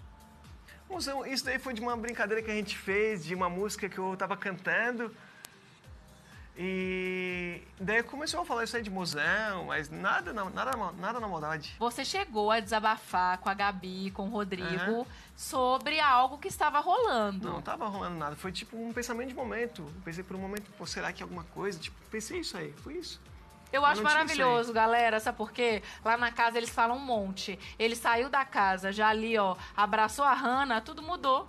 Mozão, 0.90 1.26
isso 1.26 1.44
daí 1.46 1.60
foi 1.60 1.74
de 1.74 1.82
uma 1.82 1.96
brincadeira 1.98 2.42
que 2.42 2.50
a 2.50 2.54
gente 2.54 2.78
fez, 2.78 3.24
de 3.26 3.36
uma 3.36 3.50
música 3.50 3.90
que 3.90 3.98
eu 3.98 4.16
tava 4.18 4.38
cantando. 4.38 5.14
E 6.60 7.62
daí 7.80 8.02
começou 8.02 8.42
a 8.42 8.46
falar 8.46 8.64
isso 8.64 8.76
aí 8.76 8.82
de 8.82 8.90
mozão, 8.90 9.66
mas 9.66 9.90
nada, 9.92 10.34
na- 10.34 10.50
nada, 10.50 10.76
nada 10.94 11.20
na 11.20 11.28
maldade. 11.28 11.76
Você 11.78 12.04
chegou 12.04 12.50
a 12.50 12.60
desabafar 12.60 13.38
com 13.38 13.48
a 13.48 13.54
Gabi, 13.54 14.10
com 14.10 14.24
o 14.24 14.30
Rodrigo, 14.32 14.66
Aham. 14.66 15.06
sobre 15.36 16.00
algo 16.00 16.40
que 16.40 16.48
estava 16.48 16.80
rolando. 16.80 17.48
Não 17.52 17.62
tava 17.62 17.86
rolando 17.88 18.18
nada, 18.18 18.36
foi 18.36 18.52
tipo 18.52 18.76
um 18.76 18.92
pensamento 18.92 19.28
de 19.30 19.36
momento. 19.36 19.84
Eu 19.84 20.02
pensei 20.04 20.24
por 20.24 20.36
um 20.36 20.40
momento, 20.40 20.72
pô, 20.80 20.86
será 20.88 21.14
que 21.14 21.22
é 21.22 21.26
alguma 21.26 21.44
coisa? 21.44 21.78
Tipo, 21.78 21.96
pensei 22.10 22.40
isso 22.40 22.58
aí, 22.58 22.74
foi 22.82 22.94
isso. 22.96 23.22
Eu 23.72 23.86
acho 23.86 24.02
maravilhoso, 24.02 24.72
galera, 24.72 25.20
sabe 25.20 25.38
por 25.38 25.52
quê? 25.52 25.84
Lá 26.04 26.18
na 26.18 26.32
casa 26.32 26.58
eles 26.58 26.70
falam 26.70 26.98
um 26.98 27.00
monte. 27.00 27.60
Ele 27.78 27.96
saiu 27.96 28.30
da 28.30 28.46
casa, 28.46 28.92
já 28.92 29.10
ali, 29.10 29.38
ó, 29.38 29.56
abraçou 29.76 30.26
a 30.26 30.34
Hannah, 30.34 30.82
tudo 30.82 31.02
mudou. 31.02 31.48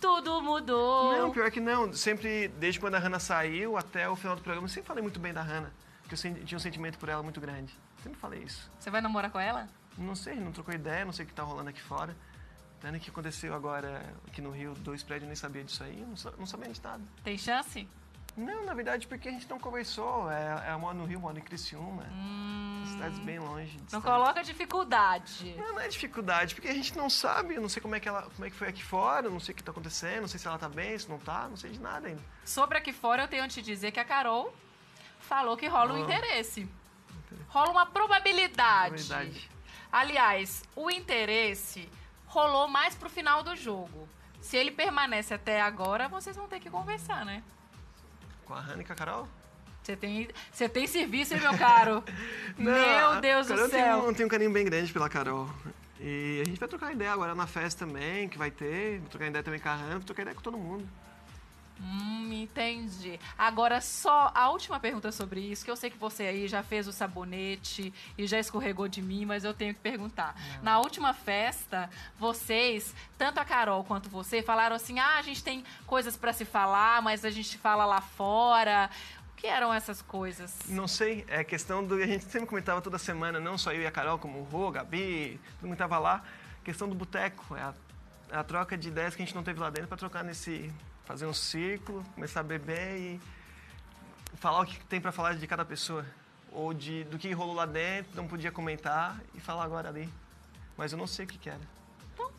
Tudo 0.00 0.42
mudou. 0.42 1.16
Não, 1.16 1.30
pior 1.30 1.50
que 1.50 1.60
não. 1.60 1.92
Sempre, 1.92 2.48
desde 2.48 2.78
quando 2.78 2.96
a 2.96 2.98
Hannah 2.98 3.18
saiu 3.18 3.76
até 3.76 4.08
o 4.08 4.14
final 4.14 4.36
do 4.36 4.42
programa, 4.42 4.66
eu 4.66 4.68
sempre 4.68 4.86
falei 4.86 5.02
muito 5.02 5.18
bem 5.18 5.32
da 5.32 5.40
Hannah. 5.40 5.70
Porque 6.02 6.14
eu 6.14 6.44
tinha 6.44 6.56
um 6.56 6.60
sentimento 6.60 6.98
por 6.98 7.08
ela 7.08 7.22
muito 7.22 7.40
grande. 7.40 7.74
Sempre 8.02 8.18
falei 8.18 8.42
isso. 8.42 8.70
Você 8.78 8.90
vai 8.90 9.00
namorar 9.00 9.30
com 9.30 9.40
ela? 9.40 9.68
Não 9.96 10.14
sei, 10.14 10.36
não 10.36 10.52
trocou 10.52 10.74
ideia, 10.74 11.04
não 11.04 11.12
sei 11.12 11.24
o 11.24 11.28
que 11.28 11.34
tá 11.34 11.42
rolando 11.42 11.70
aqui 11.70 11.80
fora. 11.80 12.14
Tanto 12.80 13.00
que 13.00 13.10
aconteceu 13.10 13.54
agora 13.54 14.04
aqui 14.28 14.42
no 14.42 14.50
Rio, 14.50 14.74
dois 14.74 15.02
prédios, 15.02 15.24
eu 15.24 15.28
nem 15.28 15.36
sabia 15.36 15.64
disso 15.64 15.82
aí, 15.82 15.96
não, 15.96 16.32
não 16.38 16.46
sabia 16.46 16.70
de 16.70 16.82
nada. 16.82 17.02
Tem 17.24 17.38
chance? 17.38 17.88
Não, 18.36 18.64
na 18.64 18.74
verdade, 18.74 19.06
porque 19.06 19.28
a 19.28 19.32
gente 19.32 19.48
não 19.48 19.58
conversou. 19.58 20.30
É, 20.30 20.68
é 20.70 20.76
moro 20.76 20.96
no 20.98 21.04
Rio, 21.06 21.18
moro 21.20 21.38
em 21.38 21.42
Criciúma. 21.42 22.04
Hum, 22.12 22.84
Cidades 22.86 23.18
bem 23.20 23.38
longe. 23.38 23.78
não 23.90 24.00
coloca 24.02 24.42
dificuldade. 24.44 25.54
Não, 25.56 25.72
não 25.74 25.80
é 25.80 25.88
dificuldade, 25.88 26.54
porque 26.54 26.68
a 26.68 26.74
gente 26.74 26.96
não 26.96 27.08
sabe, 27.08 27.58
não 27.58 27.68
sei 27.68 27.80
como 27.80 27.94
é 27.94 28.00
que 28.00 28.08
ela, 28.08 28.22
como 28.22 28.44
é 28.44 28.50
que 28.50 28.56
foi 28.56 28.68
aqui 28.68 28.84
fora, 28.84 29.28
não 29.30 29.40
sei 29.40 29.52
o 29.54 29.56
que 29.56 29.62
tá 29.62 29.70
acontecendo, 29.72 30.20
não 30.22 30.28
sei 30.28 30.38
se 30.38 30.46
ela 30.46 30.58
tá 30.58 30.68
bem, 30.68 30.98
se 30.98 31.08
não 31.08 31.18
tá, 31.18 31.48
não 31.48 31.56
sei 31.56 31.70
de 31.70 31.80
nada 31.80 32.08
ainda. 32.08 32.20
Sobre 32.44 32.76
aqui 32.78 32.92
fora, 32.92 33.22
eu 33.22 33.28
tenho 33.28 33.42
a 33.44 33.48
te 33.48 33.62
dizer 33.62 33.90
que 33.90 33.98
a 34.00 34.04
Carol 34.04 34.54
falou 35.20 35.56
que 35.56 35.66
rola 35.66 35.94
um 35.94 35.96
Ah. 35.96 36.00
interesse. 36.00 36.68
Rola 37.48 37.70
uma 37.70 37.86
probabilidade. 37.86 39.02
Verdade. 39.02 39.50
Aliás, 39.90 40.62
o 40.76 40.90
interesse 40.90 41.88
rolou 42.26 42.68
mais 42.68 42.94
pro 42.94 43.08
final 43.08 43.42
do 43.42 43.56
jogo. 43.56 44.08
Se 44.40 44.56
ele 44.56 44.70
permanece 44.70 45.32
até 45.32 45.60
agora, 45.60 46.06
vocês 46.08 46.36
vão 46.36 46.46
ter 46.46 46.60
que 46.60 46.68
conversar, 46.70 47.24
né? 47.24 47.42
Com 48.46 48.54
a 48.54 48.60
Hannah 48.60 48.82
e 48.82 48.84
com 48.84 48.92
a 48.92 48.96
Carol? 48.96 49.28
Você 49.82 49.96
tem, 49.96 50.28
você 50.50 50.68
tem 50.68 50.86
serviço, 50.86 51.34
hein, 51.34 51.40
meu 51.40 51.56
caro? 51.58 52.02
meu 52.56 52.74
a 52.74 53.20
Deus 53.20 53.46
do 53.46 53.68
céu. 53.68 54.08
Um, 54.08 54.14
tem 54.14 54.24
um 54.24 54.28
carinho 54.28 54.50
bem 54.50 54.64
grande 54.64 54.92
pela 54.92 55.08
Carol. 55.08 55.50
E 56.00 56.42
a 56.44 56.48
gente 56.48 56.58
vai 56.58 56.68
trocar 56.68 56.92
ideia 56.92 57.12
agora 57.12 57.34
na 57.34 57.46
festa 57.46 57.84
também, 57.86 58.28
que 58.28 58.38
vai 58.38 58.50
ter. 58.50 59.00
Vou 59.00 59.08
trocar 59.08 59.26
ideia 59.26 59.42
também 59.42 59.60
com 59.60 59.68
a 59.68 59.74
Hannah, 59.74 59.96
vou 59.96 60.04
trocar 60.04 60.22
ideia 60.22 60.34
com 60.34 60.42
todo 60.42 60.56
mundo. 60.56 60.88
Hum, 61.80 62.32
entendi. 62.32 63.20
Agora, 63.36 63.80
só 63.80 64.32
a 64.34 64.48
última 64.50 64.80
pergunta 64.80 65.12
sobre 65.12 65.40
isso, 65.40 65.64
que 65.64 65.70
eu 65.70 65.76
sei 65.76 65.90
que 65.90 65.98
você 65.98 66.24
aí 66.24 66.48
já 66.48 66.62
fez 66.62 66.88
o 66.88 66.92
sabonete 66.92 67.92
e 68.16 68.26
já 68.26 68.38
escorregou 68.38 68.88
de 68.88 69.02
mim, 69.02 69.26
mas 69.26 69.44
eu 69.44 69.52
tenho 69.52 69.74
que 69.74 69.80
perguntar. 69.80 70.34
Na 70.62 70.78
última 70.78 71.12
festa, 71.12 71.90
vocês, 72.18 72.94
tanto 73.18 73.38
a 73.38 73.44
Carol 73.44 73.84
quanto 73.84 74.08
você, 74.08 74.42
falaram 74.42 74.74
assim: 74.76 74.98
ah, 74.98 75.18
a 75.18 75.22
gente 75.22 75.44
tem 75.44 75.64
coisas 75.86 76.16
pra 76.16 76.32
se 76.32 76.44
falar, 76.44 77.02
mas 77.02 77.24
a 77.24 77.30
gente 77.30 77.58
fala 77.58 77.84
lá 77.84 78.00
fora. 78.00 78.90
O 79.32 79.36
que 79.36 79.46
eram 79.46 79.72
essas 79.72 80.00
coisas? 80.00 80.60
Não 80.66 80.88
sei, 80.88 81.26
é 81.28 81.44
questão 81.44 81.84
do. 81.84 81.96
A 81.96 82.06
gente 82.06 82.24
sempre 82.24 82.48
comentava 82.48 82.80
toda 82.80 82.96
semana, 82.98 83.38
não 83.38 83.58
só 83.58 83.70
eu 83.72 83.82
e 83.82 83.86
a 83.86 83.90
Carol, 83.90 84.18
como 84.18 84.38
o 84.38 84.44
Rô, 84.44 84.70
Gabi, 84.70 85.38
todo 85.60 85.68
mundo 85.68 85.76
tava 85.78 85.98
lá. 85.98 86.24
Questão 86.64 86.88
do 86.88 86.94
boteco, 86.94 87.54
é 87.54 87.60
a, 87.60 87.74
é 88.30 88.36
a 88.38 88.42
troca 88.42 88.78
de 88.78 88.88
ideias 88.88 89.14
que 89.14 89.22
a 89.22 89.26
gente 89.26 89.34
não 89.34 89.42
teve 89.42 89.60
lá 89.60 89.68
dentro 89.68 89.88
pra 89.88 89.96
trocar 89.98 90.24
nesse. 90.24 90.72
Fazer 91.06 91.24
um 91.24 91.32
círculo, 91.32 92.04
começar 92.14 92.40
a 92.40 92.42
beber 92.42 92.98
e 92.98 93.20
falar 94.36 94.60
o 94.60 94.66
que 94.66 94.84
tem 94.86 95.00
pra 95.00 95.12
falar 95.12 95.34
de 95.34 95.46
cada 95.46 95.64
pessoa. 95.64 96.04
Ou 96.52 96.74
de, 96.74 97.04
do 97.04 97.18
que 97.18 97.32
rolou 97.32 97.54
lá 97.54 97.64
dentro, 97.64 98.14
não 98.14 98.26
podia 98.26 98.50
comentar 98.50 99.20
e 99.34 99.40
falar 99.40 99.64
agora 99.64 99.88
ali. 99.88 100.12
Mas 100.76 100.92
eu 100.92 100.98
não 100.98 101.06
sei 101.06 101.24
o 101.24 101.28
que 101.28 101.38
que 101.38 101.48
era. 101.48 101.60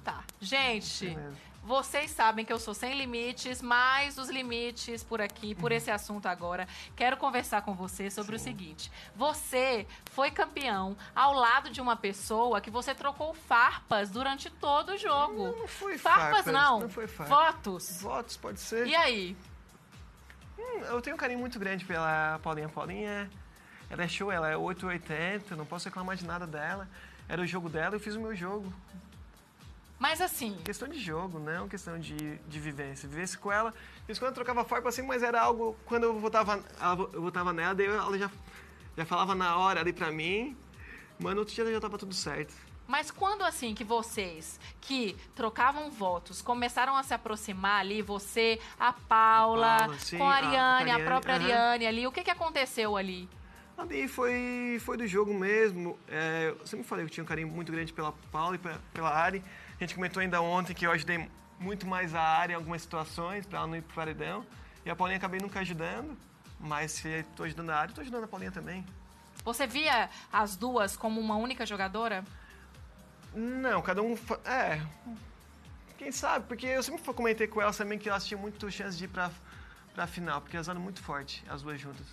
Tá. 0.07 0.23
Gente, 0.39 1.07
Beleza. 1.07 1.35
vocês 1.61 2.11
sabem 2.11 2.45
que 2.45 2.53
eu 2.53 2.59
sou 2.59 2.73
sem 2.73 2.97
limites, 2.97 3.61
mas 3.61 4.17
os 4.17 4.29
limites 4.29 5.03
por 5.03 5.19
aqui, 5.19 5.53
por 5.53 5.69
esse 5.73 5.91
assunto 5.91 6.27
agora, 6.27 6.65
quero 6.95 7.17
conversar 7.17 7.61
com 7.63 7.73
você 7.73 8.09
sobre 8.09 8.37
o 8.37 8.39
seguinte. 8.39 8.89
Você 9.17 9.85
foi 10.11 10.31
campeão 10.31 10.95
ao 11.13 11.33
lado 11.33 11.69
de 11.69 11.81
uma 11.81 11.97
pessoa 11.97 12.61
que 12.61 12.71
você 12.71 12.95
trocou 12.95 13.33
farpas 13.33 14.09
durante 14.09 14.49
todo 14.49 14.93
o 14.93 14.97
jogo. 14.97 15.47
Não, 15.47 15.57
não 15.57 15.67
foi 15.67 15.97
farpas, 15.97 16.35
farpas, 16.35 16.53
não. 16.53 16.79
não 16.79 16.89
foi 16.89 17.05
farpas. 17.05 17.37
Votos. 17.37 18.01
Votos, 18.01 18.37
pode 18.37 18.61
ser. 18.61 18.87
E 18.87 18.95
aí? 18.95 19.35
Hum, 20.57 20.79
eu 20.85 21.01
tenho 21.01 21.17
um 21.17 21.19
carinho 21.19 21.39
muito 21.39 21.59
grande 21.59 21.83
pela 21.83 22.39
Paulinha. 22.41 22.69
Paulinha, 22.69 23.29
ela 23.89 24.03
é 24.03 24.07
show, 24.07 24.31
ela 24.31 24.49
é 24.49 24.55
880, 24.55 25.53
não 25.57 25.65
posso 25.65 25.89
reclamar 25.89 26.15
de 26.15 26.25
nada 26.25 26.47
dela. 26.47 26.87
Era 27.27 27.41
o 27.41 27.45
jogo 27.45 27.67
dela, 27.67 27.95
eu 27.95 27.99
fiz 27.99 28.15
o 28.15 28.21
meu 28.21 28.33
jogo. 28.33 28.71
Mas 29.99 30.21
assim, 30.21 30.55
Questão 30.63 30.87
de 30.87 30.99
jogo, 30.99 31.39
não 31.39 31.67
questão 31.67 31.97
de, 31.99 32.15
de 32.37 32.59
vivência. 32.59 33.09
Vivência 33.09 33.37
com 33.39 33.51
ela, 33.51 33.73
fiz 34.05 34.19
quando 34.19 34.29
eu 34.29 34.35
trocava 34.35 34.63
farpa 34.63 34.89
assim, 34.89 35.01
mas 35.01 35.23
era 35.23 35.41
algo, 35.41 35.75
quando 35.85 36.03
eu 36.03 36.19
votava, 36.19 36.63
ela- 36.79 37.09
eu 37.13 37.21
votava 37.21 37.51
nela, 37.51 37.73
daí 37.73 37.87
ela 37.87 38.17
já, 38.17 38.29
já 38.95 39.05
falava 39.05 39.33
na 39.33 39.57
hora 39.57 39.79
ali 39.79 39.91
pra 39.91 40.11
mim, 40.11 40.55
mas 41.19 41.33
no 41.33 41.39
outro 41.39 41.53
dia 41.55 41.71
já 41.71 41.79
tava 41.81 41.97
tudo 41.97 42.13
certo. 42.13 42.53
Mas 42.87 43.11
quando 43.11 43.43
assim 43.43 43.73
que 43.75 43.83
vocês 43.83 44.59
que 44.79 45.17
trocavam 45.35 45.89
votos 45.91 46.41
começaram 46.41 46.95
a 46.95 47.03
se 47.03 47.13
aproximar 47.13 47.81
ali, 47.81 48.01
você, 48.01 48.59
a 48.79 48.93
Paula, 48.93 49.79
Paula, 49.79 49.99
sim, 49.99 50.17
com 50.19 50.23
a 50.23 50.27
a- 50.27 50.33
a 50.33 50.37
Ariane, 50.37 50.57
a, 50.91 50.93
Ariane, 50.93 51.03
própria 51.03 51.35
aham. 51.35 51.43
Ariane 51.45 51.85
ali, 51.87 52.07
o 52.07 52.11
que, 52.11 52.23
que 52.23 52.31
aconteceu 52.31 52.95
ali? 52.95 53.27
Ali 53.77 54.07
foi, 54.07 54.79
foi 54.85 54.95
do 54.97 55.05
jogo 55.05 55.33
mesmo. 55.33 55.99
É, 56.07 56.55
eu 56.59 56.65
sempre 56.65 56.85
falei 56.87 57.03
que 57.05 57.11
eu 57.11 57.13
tinha 57.13 57.23
um 57.23 57.27
carinho 57.27 57.47
muito 57.47 57.71
grande 57.71 57.91
pela 57.93 58.11
Paula 58.31 58.55
e 58.55 58.57
pe- 58.57 58.77
pela 58.93 59.09
Ari. 59.13 59.43
A 59.77 59.83
gente 59.83 59.93
comentou 59.93 60.21
ainda 60.21 60.41
ontem 60.41 60.73
que 60.73 60.87
eu 60.87 60.91
ajudei 60.91 61.29
muito 61.59 61.85
mais 61.85 62.15
a 62.15 62.21
Ari 62.21 62.53
em 62.53 62.55
algumas 62.55 62.81
situações, 62.81 63.45
pra 63.45 63.59
ela 63.59 63.67
não 63.67 63.75
ir 63.75 63.81
pro 63.83 63.95
paredão. 63.95 64.45
E 64.83 64.89
a 64.89 64.95
Paulinha 64.95 65.17
acabei 65.17 65.39
nunca 65.39 65.59
ajudando, 65.59 66.17
mas 66.59 66.93
se 66.93 67.07
estou 67.19 67.45
ajudando 67.45 67.69
a 67.69 67.77
Ari, 67.77 67.91
estou 67.91 68.01
ajudando 68.01 68.23
a 68.23 68.27
Paulinha 68.27 68.51
também. 68.51 68.85
Você 69.43 69.67
via 69.67 70.09
as 70.33 70.55
duas 70.55 70.97
como 70.97 71.19
uma 71.21 71.35
única 71.35 71.65
jogadora? 71.65 72.23
Não, 73.33 73.81
cada 73.81 74.01
um. 74.01 74.17
É. 74.45 74.81
Quem 75.97 76.11
sabe? 76.11 76.45
Porque 76.47 76.65
eu 76.65 76.81
sempre 76.81 77.01
comentei 77.13 77.47
com 77.47 77.61
elas 77.61 77.77
também 77.77 77.99
que 77.99 78.09
elas 78.09 78.25
tinham 78.25 78.41
muito 78.41 78.69
chance 78.71 78.97
de 78.97 79.05
ir 79.05 79.09
pra, 79.09 79.31
pra 79.93 80.07
final, 80.07 80.41
porque 80.41 80.57
elas 80.57 80.67
eram 80.67 80.81
muito 80.81 81.01
fortes, 81.01 81.43
as 81.49 81.61
duas 81.61 81.79
juntas. 81.79 82.05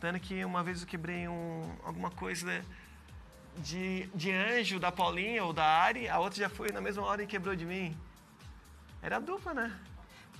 Tanto 0.00 0.20
que 0.20 0.44
uma 0.44 0.62
vez 0.62 0.80
eu 0.80 0.86
quebrei 0.86 1.28
um, 1.28 1.70
alguma 1.84 2.10
coisa 2.10 2.64
de, 3.58 4.06
de 4.14 4.32
anjo 4.32 4.78
da 4.78 4.92
Paulinha 4.92 5.44
ou 5.44 5.52
da 5.52 5.64
Ari, 5.64 6.08
a 6.08 6.18
outra 6.18 6.38
já 6.38 6.48
foi 6.48 6.70
na 6.70 6.80
mesma 6.80 7.02
hora 7.04 7.22
e 7.22 7.26
quebrou 7.26 7.54
de 7.56 7.64
mim. 7.64 7.96
Era 9.02 9.18
dupla, 9.18 9.54
né? 9.54 9.78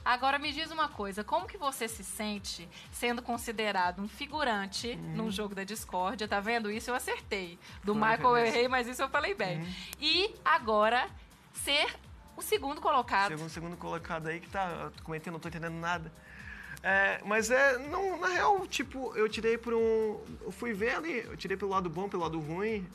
Agora 0.05 0.39
me 0.39 0.53
diz 0.53 0.71
uma 0.71 0.89
coisa, 0.89 1.25
como 1.25 1.49
que 1.49 1.59
você 1.59 1.89
se 1.89 2.05
sente 2.05 2.69
sendo 2.93 3.21
considerado 3.21 4.01
um 4.01 4.07
figurante 4.07 4.95
num 4.95 5.33
jogo 5.33 5.53
da 5.53 5.65
discórdia? 5.65 6.29
Tá 6.29 6.39
vendo? 6.39 6.71
Isso 6.71 6.91
eu 6.91 6.95
acertei. 6.95 7.59
Do 7.83 7.93
Michael 7.93 8.37
eu 8.37 8.47
errei, 8.47 8.69
mas 8.69 8.87
isso 8.87 9.03
eu 9.03 9.09
falei 9.09 9.35
bem. 9.35 9.67
E 10.01 10.33
agora 10.45 11.09
ser 11.53 11.93
o 12.37 12.43
segundo 12.43 12.81
colocado. 12.81 13.35
Um 13.35 13.49
segundo 13.49 13.77
colocado 13.77 14.29
aí 14.29 14.39
que 14.39 14.49
tá. 14.49 14.91
Eu 14.97 15.03
comentei, 15.03 15.33
não 15.33 15.41
tô 15.41 15.49
entendendo 15.49 15.75
nada. 15.75 16.13
É, 16.85 17.21
mas 17.25 17.51
é, 17.51 17.77
não, 17.79 18.17
na 18.17 18.29
real, 18.29 18.65
tipo, 18.69 19.13
eu 19.17 19.29
tirei 19.29 19.59
por 19.59 19.75
um. 19.75 20.21
Eu 20.43 20.53
fui 20.53 20.73
ver 20.73 20.95
ali, 20.95 21.19
eu 21.25 21.37
tirei 21.37 21.57
pelo 21.57 21.73
lado 21.73 21.91
bom, 21.91 22.09
pelo 22.09 22.23
lado 22.23 22.39
ruim. 22.39 22.87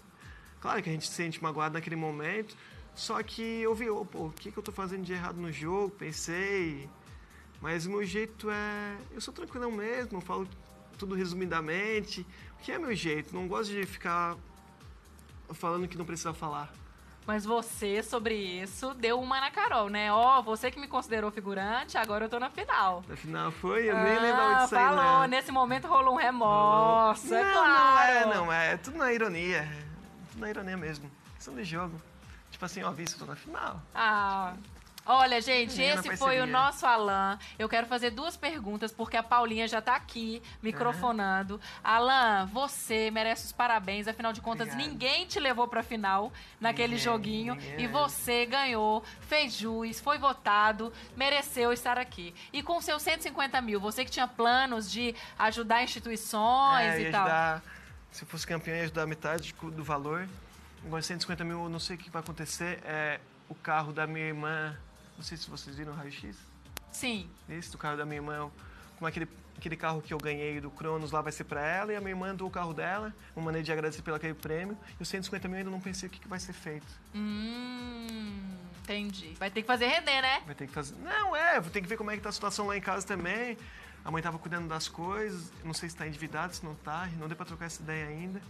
Claro 0.62 0.82
que 0.82 0.89
a 0.89 0.94
gente 0.94 1.08
se 1.08 1.13
sente 1.13 1.41
magoado 1.41 1.74
naquele 1.74 1.96
momento. 1.96 2.56
Só 2.94 3.22
que 3.24 3.41
eu 3.41 3.74
vi, 3.74 3.89
oh, 3.89 4.06
pô, 4.06 4.27
o 4.27 4.32
que, 4.32 4.51
que 4.51 4.58
eu 4.58 4.63
tô 4.63 4.72
fazendo 4.72 5.03
de 5.03 5.13
errado 5.13 5.38
no 5.38 5.51
jogo? 5.51 5.89
Pensei. 5.89 6.88
Mas 7.60 7.86
o 7.86 7.89
meu 7.89 8.06
jeito 8.06 8.50
é. 8.50 8.98
Eu 9.12 9.20
sou 9.22 9.34
tranquilão 9.34 9.72
mesmo, 9.72 10.18
eu 10.18 10.22
falo 10.22 10.48
tudo 10.98 11.15
resumidamente. 11.15 12.25
O 12.60 12.63
que 12.63 12.72
é 12.72 12.77
meu 12.77 12.94
jeito? 12.94 13.34
Não 13.34 13.48
gosto 13.48 13.72
de 13.72 13.86
ficar 13.86 14.38
falando 15.53 15.88
que 15.88 15.98
não 15.98 16.06
precisa 16.06 16.34
falar. 16.34 16.72
Mas 17.25 17.46
você, 17.46 18.01
sobre 18.01 18.34
isso, 18.34 18.96
deu 18.96 19.20
uma 19.20 19.39
na 19.39 19.51
Carol, 19.51 19.89
né? 19.89 20.12
Ó, 20.12 20.39
oh, 20.39 20.44
você 20.44 20.72
que 20.72 20.80
me 20.80 20.88
considerou 20.88 21.32
figurante, 21.32 21.98
agora 21.98 22.25
eu 22.25 22.30
tô 22.30 22.39
na 22.39 22.50
final. 22.50 23.03
Na 23.08 23.15
final 23.15 23.51
foi? 23.51 23.89
Eu 23.89 23.96
ah, 23.96 24.03
nem 24.03 24.20
lembrava 24.20 24.56
disso 24.56 24.75
falou. 24.75 25.00
aí, 25.00 25.30
né? 25.30 25.38
Nesse 25.38 25.51
momento 25.51 25.88
rolou 25.88 26.15
um 26.15 26.18
remorso, 26.18 27.34
é 27.34 27.44
não, 27.44 27.53
claro. 27.53 28.13
Não, 28.13 28.32
é, 28.32 28.36
não, 28.36 28.53
é 28.53 28.77
tudo 28.77 28.98
na 28.98 29.13
ironia. 29.13 29.90
É 30.41 30.45
na 30.45 30.50
ironia 30.50 30.75
mesmo. 30.75 31.10
Questão 31.36 31.55
de 31.55 31.63
jogo. 31.63 32.01
Tipo 32.50 32.65
assim, 32.65 32.83
ó, 32.83 32.91
visto, 32.91 33.19
tô 33.19 33.25
na 33.25 33.36
final. 33.36 33.79
Ah, 33.93 34.55
Olha, 35.05 35.41
gente, 35.41 35.81
esse 35.81 36.15
foi 36.15 36.39
o 36.39 36.45
nosso 36.45 36.86
Alan. 36.86 37.39
Eu 37.57 37.67
quero 37.67 37.88
fazer 37.88 38.12
duas 38.12 38.38
perguntas, 38.38 38.91
porque 38.91 39.17
a 39.17 39.24
Paulinha 39.24 39.67
já 39.67 39.79
está 39.79 39.95
aqui, 39.95 40.41
microfonando. 40.62 41.55
Uhum. 41.55 41.60
Alan, 41.83 42.45
você 42.45 43.10
merece 43.10 43.45
os 43.45 43.51
parabéns. 43.51 44.07
Afinal 44.07 44.31
de 44.31 44.41
contas, 44.41 44.67
Obrigado. 44.69 44.91
ninguém 44.91 45.25
te 45.25 45.39
levou 45.39 45.67
para 45.67 45.79
a 45.79 45.83
final 45.83 46.31
naquele 46.60 46.93
ninguém, 46.93 47.03
joguinho. 47.03 47.55
Ninguém. 47.55 47.81
E 47.81 47.88
você 47.88 48.45
ganhou, 48.45 49.03
fez 49.21 49.53
jus, 49.53 50.00
foi 50.00 50.19
votado, 50.19 50.93
mereceu 51.17 51.74
estar 51.74 51.98
aqui. 51.98 52.33
E 52.53 52.62
com 52.62 52.79
seus 52.79 53.01
150 53.01 53.60
mil, 53.60 53.79
você 53.79 54.05
que 54.05 54.12
tinha 54.12 54.27
planos 54.27 54.89
de 54.91 55.15
ajudar 55.39 55.83
instituições 55.83 56.93
é, 56.93 57.01
e 57.01 57.12
tal. 57.12 57.25
Ajudar, 57.25 57.63
se 58.12 58.24
eu 58.24 58.27
fosse 58.27 58.46
campeão, 58.46 58.75
ia 58.75 58.84
ajudar 58.84 59.06
metade 59.06 59.53
do 59.53 59.84
valor. 59.84 60.27
Agora, 60.86 61.01
150 61.01 61.44
mil, 61.44 61.70
não 61.70 61.80
sei 61.80 61.96
o 61.96 62.00
que 62.00 62.10
vai 62.10 62.22
acontecer. 62.22 62.80
É 62.84 63.20
o 63.48 63.56
carro 63.56 63.91
da 63.91 64.08
minha 64.08 64.25
irmã 64.25 64.77
não 65.22 65.24
sei 65.24 65.38
se 65.38 65.48
vocês 65.48 65.75
viram 65.75 65.94
o 65.94 65.96
raio-x. 65.96 66.36
Sim. 66.91 67.30
Isso, 67.48 67.72
do 67.74 67.77
carro 67.77 67.96
da 67.96 68.03
minha 68.03 68.18
irmã. 68.18 68.50
Como 68.98 69.08
aquele, 69.08 69.27
aquele 69.56 69.75
carro 69.75 70.01
que 70.01 70.12
eu 70.12 70.18
ganhei 70.18 70.60
do 70.60 70.72
Cronos 70.72 71.12
lá 71.12 71.22
vai 71.22 71.32
ser 71.32 71.44
para 71.44 71.62
ela 71.62 71.94
e 71.94 71.96
a 71.96 72.00
minha 72.00 72.10
irmã 72.10 72.34
doou 72.34 72.50
o 72.50 72.51
carro 72.51 72.74
dela. 72.74 73.13
Uma 73.36 73.46
maneira 73.46 73.63
de 73.63 73.72
agradecer 73.72 74.01
pelo 74.01 74.18
aquele 74.18 74.34
prêmio. 74.34 74.75
E 75.00 75.03
os 75.03 75.08
150 75.08 75.48
mil 75.48 75.60
ainda 75.60 75.70
não 75.70 75.80
pensei 75.80 76.10
o 76.10 76.12
que, 76.12 76.20
que 76.20 76.27
vai 76.27 76.39
ser 76.39 76.53
feito. 76.53 76.88
Hum, 77.13 78.58
entendi. 78.82 79.36
Vai 79.38 79.51
ter 79.51 79.62
que 79.62 79.68
fazer 79.68 79.86
render, 79.86 80.24
né? 80.24 80.41
Vai 80.44 80.56
ter 80.56 80.65
que 80.65 80.74
fazer. 80.74 80.96
Não, 80.96 81.36
é, 81.36 81.60
vou 81.60 81.70
ter 81.70 81.82
que 81.82 81.88
ver 81.88 81.98
como 81.98 82.10
é 82.10 82.18
que 82.18 82.24
tá 82.24 82.30
a 82.30 82.34
situação 82.34 82.65
lá 82.65 82.75
em 82.75 82.82
casa 82.82 83.06
também. 83.06 83.60
A 84.03 84.10
mãe 84.10 84.22
tava 84.22 84.38
cuidando 84.39 84.67
das 84.67 84.88
coisas. 84.88 85.51
Não 85.63 85.74
sei 85.74 85.89
se 85.89 85.96
está 85.96 86.08
endividado, 86.08 86.55
se 86.55 86.65
não 86.65 86.75
tá. 86.75 87.08
Não 87.17 87.27
deu 87.27 87.38
para 87.38 87.46
trocar 87.46 87.65
essa 87.65 87.81
ideia 87.81 88.08
ainda. 88.08 88.41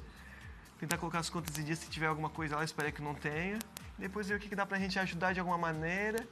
Tentar 0.80 0.98
colocar 0.98 1.20
as 1.20 1.30
contas 1.30 1.58
em 1.60 1.64
dia 1.64 1.76
se 1.76 1.90
tiver 1.90 2.08
alguma 2.08 2.30
coisa 2.30 2.56
lá, 2.56 2.64
espero 2.64 2.92
que 2.92 3.02
não 3.02 3.14
tenha. 3.14 3.60
Depois 3.98 4.28
ver 4.28 4.36
o 4.36 4.40
que, 4.40 4.56
dá 4.56 4.66
pra 4.66 4.80
gente 4.80 4.98
ajudar 4.98 5.34
de 5.34 5.40
alguma 5.40 5.58
maneira 5.58 6.26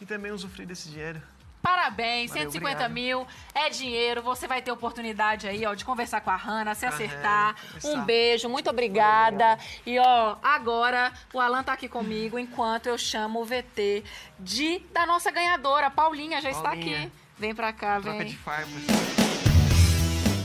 e 0.00 0.06
também 0.06 0.30
usufruir 0.30 0.68
desse 0.68 0.88
dinheiro. 0.88 1.20
Parabéns, 1.60 2.30
Valeu, 2.30 2.44
150 2.44 2.70
obrigado. 2.70 2.92
mil 2.92 3.26
é 3.52 3.68
dinheiro. 3.68 4.22
Você 4.22 4.46
vai 4.46 4.62
ter 4.62 4.70
oportunidade 4.70 5.48
aí, 5.48 5.66
ó, 5.66 5.74
de 5.74 5.84
conversar 5.84 6.20
com 6.20 6.30
a 6.30 6.36
Hanna, 6.36 6.76
se 6.76 6.86
acertar. 6.86 7.56
um 7.82 8.04
beijo, 8.04 8.48
muito 8.48 8.70
obrigada. 8.70 9.58
E 9.84 9.98
ó, 9.98 10.36
agora 10.40 11.12
o 11.34 11.40
Alan 11.40 11.64
tá 11.64 11.72
aqui 11.72 11.88
comigo 11.88 12.38
enquanto 12.38 12.86
eu 12.86 12.96
chamo 12.96 13.40
o 13.40 13.44
VT 13.44 14.04
de 14.38 14.78
da 14.92 15.04
nossa 15.04 15.32
ganhadora, 15.32 15.90
Paulinha, 15.90 16.40
já 16.40 16.52
Paulinha. 16.52 16.92
está 16.92 17.00
aqui. 17.02 17.12
Vem 17.38 17.54
pra 17.54 17.72
cá, 17.72 18.00
Troca 18.00 18.18
vem. 18.18 18.28
De 18.28 18.36
farpas. 18.36 19.16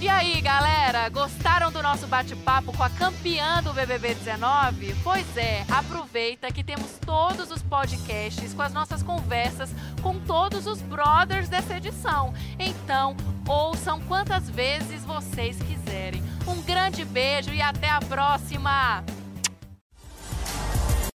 E 0.02 0.10
aí, 0.10 0.42
galera, 0.42 1.08
gostaram 1.10 1.72
do 1.72 1.82
nosso 1.82 2.08
bate-papo 2.08 2.76
com 2.76 2.84
a 2.84 2.90
campeã 2.90 3.62
do 3.62 3.72
BBB 3.72 4.16
19? 4.16 4.96
Pois 5.04 5.38
é, 5.38 5.64
aproveita 5.70 6.52
que 6.52 6.64
temos 6.64 6.98
todos 7.06 7.52
os 7.52 7.62
podcasts 7.62 8.52
com 8.52 8.64
as 8.64 8.74
nossas 8.74 9.04
conversas 9.04 9.70
com 10.02 10.20
todos 10.20 10.66
os 10.66 10.82
brothers 10.82 11.48
dessa 11.48 11.78
edição. 11.78 12.34
Então, 12.58 13.16
ouçam 13.48 14.02
quantas 14.02 14.50
vezes 14.50 15.06
vocês 15.06 15.56
quiserem. 15.62 16.24
Um 16.48 16.64
grande 16.64 17.06
beijo 17.06 17.52
e 17.52 17.62
até 17.62 17.90
a 17.90 18.00
próxima! 18.00 19.04